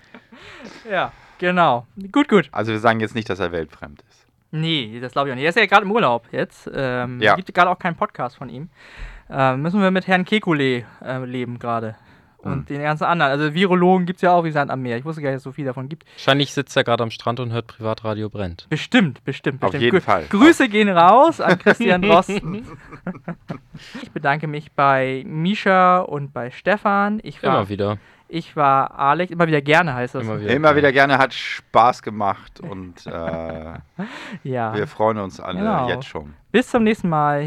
Ja, 0.90 1.12
genau. 1.38 1.86
Gut, 2.10 2.28
gut. 2.28 2.48
Also 2.50 2.72
wir 2.72 2.80
sagen 2.80 2.98
jetzt 2.98 3.14
nicht, 3.14 3.30
dass 3.30 3.38
er 3.38 3.52
weltfremd 3.52 4.02
ist. 4.10 4.26
Nee, 4.50 4.98
das 5.00 5.12
glaube 5.12 5.28
ich 5.28 5.32
auch 5.32 5.36
nicht. 5.36 5.44
Er 5.44 5.50
ist 5.50 5.56
ja 5.56 5.66
gerade 5.66 5.84
im 5.84 5.92
Urlaub 5.92 6.26
jetzt. 6.32 6.68
Ähm, 6.74 7.20
Ja. 7.20 7.36
Gibt 7.36 7.54
gerade 7.54 7.70
auch 7.70 7.78
keinen 7.78 7.94
Podcast 7.94 8.36
von 8.36 8.48
ihm. 8.48 8.70
Ähm, 9.30 9.62
müssen 9.62 9.80
wir 9.80 9.90
mit 9.92 10.08
Herrn 10.08 10.24
Kekulé 10.24 10.84
äh, 11.04 11.24
leben 11.24 11.58
gerade. 11.60 11.94
Und 12.42 12.52
Hm. 12.52 12.64
den 12.66 12.82
ganzen 12.82 13.04
anderen. 13.04 13.32
Also 13.32 13.52
Virologen 13.54 14.06
gibt 14.06 14.16
es 14.18 14.22
ja 14.22 14.32
auch 14.32 14.44
wie 14.44 14.50
Sand 14.50 14.70
am 14.70 14.80
Meer. 14.80 14.96
Ich 14.96 15.04
wusste 15.04 15.20
gar 15.20 15.28
nicht, 15.28 15.36
dass 15.36 15.40
es 15.40 15.44
so 15.44 15.52
viel 15.52 15.66
davon 15.66 15.88
gibt. 15.90 16.06
Wahrscheinlich 16.14 16.52
sitzt 16.54 16.74
er 16.76 16.84
gerade 16.84 17.02
am 17.02 17.10
Strand 17.10 17.38
und 17.40 17.52
hört 17.52 17.66
Privatradio 17.66 18.30
brennt. 18.30 18.66
Bestimmt, 18.70 19.22
bestimmt, 19.24 19.62
Auf 19.62 19.72
bestimmt. 19.72 19.82
jeden 19.82 19.98
Grü- 19.98 20.00
Fall. 20.00 20.24
Grüße 20.30 20.68
gehen 20.68 20.88
raus 20.88 21.40
an 21.40 21.58
Christian 21.62 22.02
Drosten. 22.02 22.64
ich 24.02 24.10
bedanke 24.12 24.46
mich 24.46 24.72
bei 24.72 25.22
Misha 25.26 25.98
und 26.00 26.32
bei 26.32 26.50
Stefan. 26.50 27.20
Ich 27.22 27.42
war, 27.42 27.58
Immer 27.58 27.68
wieder. 27.68 27.98
Ich 28.32 28.54
war 28.54 28.96
Alex, 28.96 29.32
immer 29.32 29.48
wieder 29.48 29.60
gerne 29.60 29.92
heißt 29.92 30.14
das. 30.14 30.22
Immer 30.22 30.40
wieder. 30.40 30.54
Immer 30.54 30.76
wieder 30.76 30.92
gerne, 30.92 31.18
hat 31.18 31.34
Spaß 31.34 32.00
gemacht 32.02 32.60
und 32.60 33.04
äh, 33.06 33.74
Ja. 34.44 34.72
wir 34.74 34.86
freuen 34.86 35.18
uns 35.18 35.40
alle 35.40 35.58
Genau. 35.58 35.88
jetzt 35.88 36.06
schon. 36.06 36.34
Bis 36.52 36.68
zum 36.70 36.84
nächsten 36.84 37.08
Mal. 37.08 37.38